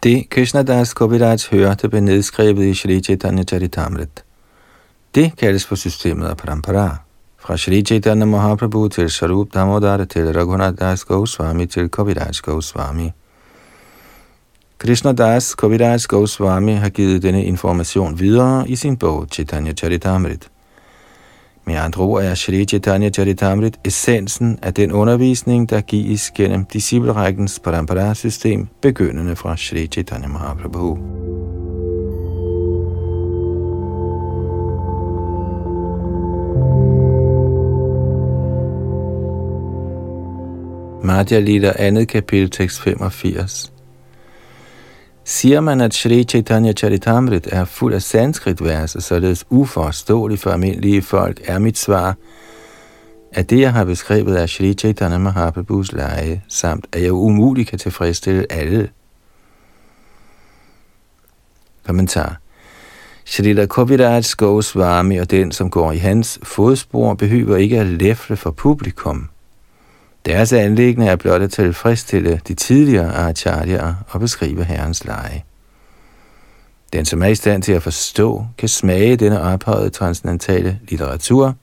Det 0.02 0.30
Krishna 0.30 0.62
Das 0.62 0.94
Kaviraj 0.94 1.36
hørte 1.50 1.88
blev 1.88 2.02
nedskrevet 2.02 2.64
i 2.64 2.74
Shri 2.74 3.00
Chaitanya 3.00 3.42
Charitamrit. 3.42 4.24
Det 5.14 5.32
kaldes 5.38 5.66
for 5.66 5.74
systemet 5.74 6.26
af 6.26 6.36
parampara. 6.36 6.96
Fra 7.38 7.56
Shri 7.56 7.82
Chaitanya 7.82 8.24
Mahaprabhu 8.24 8.88
til 8.88 9.10
Sharup 9.10 9.48
Damodar 9.54 10.04
til 10.04 10.32
Raghunath 10.32 10.78
Das 10.78 11.04
Goswami 11.04 11.66
til 11.66 11.88
Kaviraj 11.88 12.32
Goswami. 12.42 13.10
Krishna 14.78 15.12
Das 15.12 15.54
Kaviraj 15.54 16.06
Goswami 16.08 16.72
har 16.72 16.88
givet 16.88 17.22
denne 17.22 17.44
information 17.44 18.18
videre 18.20 18.68
i 18.68 18.76
sin 18.76 18.96
bog 18.96 19.26
Chaitanya 19.32 19.72
Charitamrit. 19.72 20.48
Med 21.64 21.74
andre 21.74 22.02
ord 22.02 22.24
er 22.24 22.34
Shri 22.34 22.64
Chaitanya 22.64 23.10
Charitamrit 23.10 23.78
essensen 23.84 24.58
af 24.62 24.74
den 24.74 24.92
undervisning, 24.92 25.70
der 25.70 25.80
gives 25.80 26.30
gennem 26.30 26.64
disciplerækkens 26.64 27.60
parampara-system, 27.64 28.68
begyndende 28.82 29.36
fra 29.36 29.56
Shri 29.56 29.86
Chaitanya 29.86 30.28
Mahaprabhu. 30.28 30.98
Madhya 41.02 41.40
Lila, 41.40 41.72
andet 41.78 42.08
kapitel, 42.08 42.50
tekst 42.50 42.80
85. 42.80 43.75
Siger 45.28 45.60
man, 45.60 45.80
at 45.80 45.94
Sri 45.94 46.24
Chaitanya 46.24 46.72
Charitamrit 46.72 47.48
er 47.52 47.64
fuld 47.64 47.94
af 47.94 48.02
sanskrit-verser, 48.02 49.00
således 49.00 49.44
uforståeligt 49.50 50.42
for 50.42 50.50
almindelige 50.50 51.02
folk, 51.02 51.40
er 51.44 51.58
mit 51.58 51.78
svar, 51.78 52.16
at 53.32 53.50
det, 53.50 53.60
jeg 53.60 53.72
har 53.72 53.84
beskrevet, 53.84 54.42
er 54.42 54.46
Sri 54.46 54.74
Chaitanya 54.74 55.18
Mahaprabhus 55.18 55.92
leje, 55.92 56.42
samt 56.48 56.86
at 56.92 57.02
jeg 57.02 57.12
umuligt 57.12 57.68
kan 57.68 57.78
tilfredsstille 57.78 58.52
alle. 58.52 58.90
Kommentar. 61.86 62.36
Shrita 63.24 63.66
Kaviraj 63.66 64.22
Goswami 64.36 65.16
og 65.16 65.30
den, 65.30 65.52
som 65.52 65.70
går 65.70 65.92
i 65.92 65.98
hans 65.98 66.38
fodspor, 66.42 67.14
behøver 67.14 67.56
ikke 67.56 67.80
at 67.80 67.86
læfle 67.86 68.36
for 68.36 68.50
publikum– 68.50 69.28
deres 70.26 70.52
anlæggende 70.52 71.06
er 71.06 71.16
blot 71.16 71.42
at 71.42 71.50
tilfredsstille 71.50 72.40
de 72.48 72.54
tidligere 72.54 73.28
acharyaer 73.28 73.94
og 74.08 74.20
beskrive 74.20 74.64
herrens 74.64 75.04
leje. 75.04 75.42
Den, 76.92 77.04
som 77.04 77.22
er 77.22 77.26
i 77.26 77.34
stand 77.34 77.62
til 77.62 77.72
at 77.72 77.82
forstå, 77.82 78.46
kan 78.58 78.68
smage 78.68 79.16
denne 79.16 79.42
ophøjet 79.42 79.92
transcendentale 79.92 80.78
litteratur, 80.88 81.54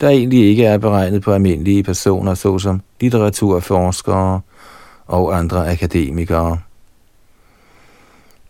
der 0.00 0.08
egentlig 0.08 0.48
ikke 0.48 0.64
er 0.64 0.78
beregnet 0.78 1.22
på 1.22 1.32
almindelige 1.32 1.82
personer, 1.82 2.34
såsom 2.34 2.80
litteraturforskere 3.00 4.40
og 5.06 5.38
andre 5.38 5.70
akademikere. 5.70 6.58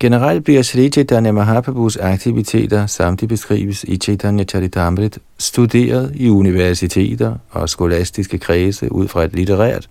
Generelt 0.00 0.44
bliver 0.44 0.62
Sri 0.62 0.88
Chaitanya 0.88 1.32
Mahaprabhus 1.32 1.96
aktiviteter, 1.96 2.86
samt 2.86 3.20
de 3.20 3.26
beskrives 3.26 3.84
i 3.84 3.96
Chaitanya 3.96 4.44
Charitamrit, 4.44 5.18
studeret 5.38 6.12
i 6.14 6.28
universiteter 6.28 7.34
og 7.50 7.68
skolastiske 7.68 8.38
kredse 8.38 8.92
ud 8.92 9.08
fra 9.08 9.24
et 9.24 9.34
litterært 9.34 9.88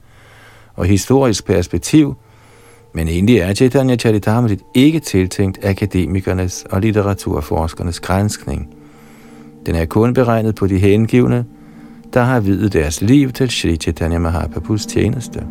og 0.75 0.85
historisk 0.85 1.45
perspektiv, 1.45 2.15
men 2.93 3.07
egentlig 3.07 3.37
er 3.37 3.53
Chaitanya 3.53 3.95
Charitamrit 3.95 4.59
ikke 4.75 4.99
tiltænkt 4.99 5.65
akademikernes 5.65 6.65
og 6.69 6.81
litteraturforskernes 6.81 7.99
grænskning. 7.99 8.75
Den 9.65 9.75
er 9.75 9.85
kun 9.85 10.13
beregnet 10.13 10.55
på 10.55 10.67
de 10.67 10.79
hengivne, 10.79 11.45
der 12.13 12.21
har 12.23 12.39
videt 12.39 12.73
deres 12.73 13.01
liv 13.01 13.31
til 13.31 13.49
Sri 13.51 13.75
Chaitanya 13.75 14.19
Mahaprabhus 14.19 14.85
tjeneste. 14.85 15.43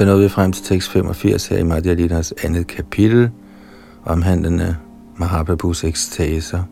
Så 0.00 0.04
nåede 0.04 0.22
vi 0.22 0.28
frem 0.28 0.52
til 0.52 0.64
tekst 0.64 0.90
85 0.90 1.46
her 1.46 1.58
i 1.58 1.62
Madhya 1.62 2.20
andet 2.44 2.66
kapitel, 2.66 3.30
omhandlende 4.04 4.76
Mahaprabhus 5.16 5.84
ekstaser. 5.84 6.62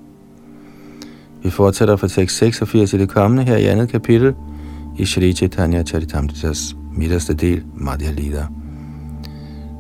Vi 1.43 1.51
fortsætter 1.51 1.97
fra 1.97 2.09
tekst 2.09 2.37
86 2.37 2.93
i 2.93 2.99
det 2.99 3.09
kommende 3.09 3.45
her 3.45 3.57
i 3.57 3.64
andet 3.64 3.89
kapitel 3.89 4.35
i 4.99 5.05
Shri 5.05 5.33
Chaitanya 5.33 5.83
Charitamritas 5.83 6.76
midterste 6.97 7.35
del, 7.35 7.64
Madhya 7.74 8.11
Lila. 8.11 8.47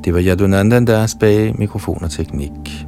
Det 0.04 0.14
var 0.14 0.20
Yadunandan, 0.20 0.86
der 0.86 1.16
bag 1.20 1.58
mikrofon 1.58 2.04
og 2.04 2.10
teknik. 2.10 2.86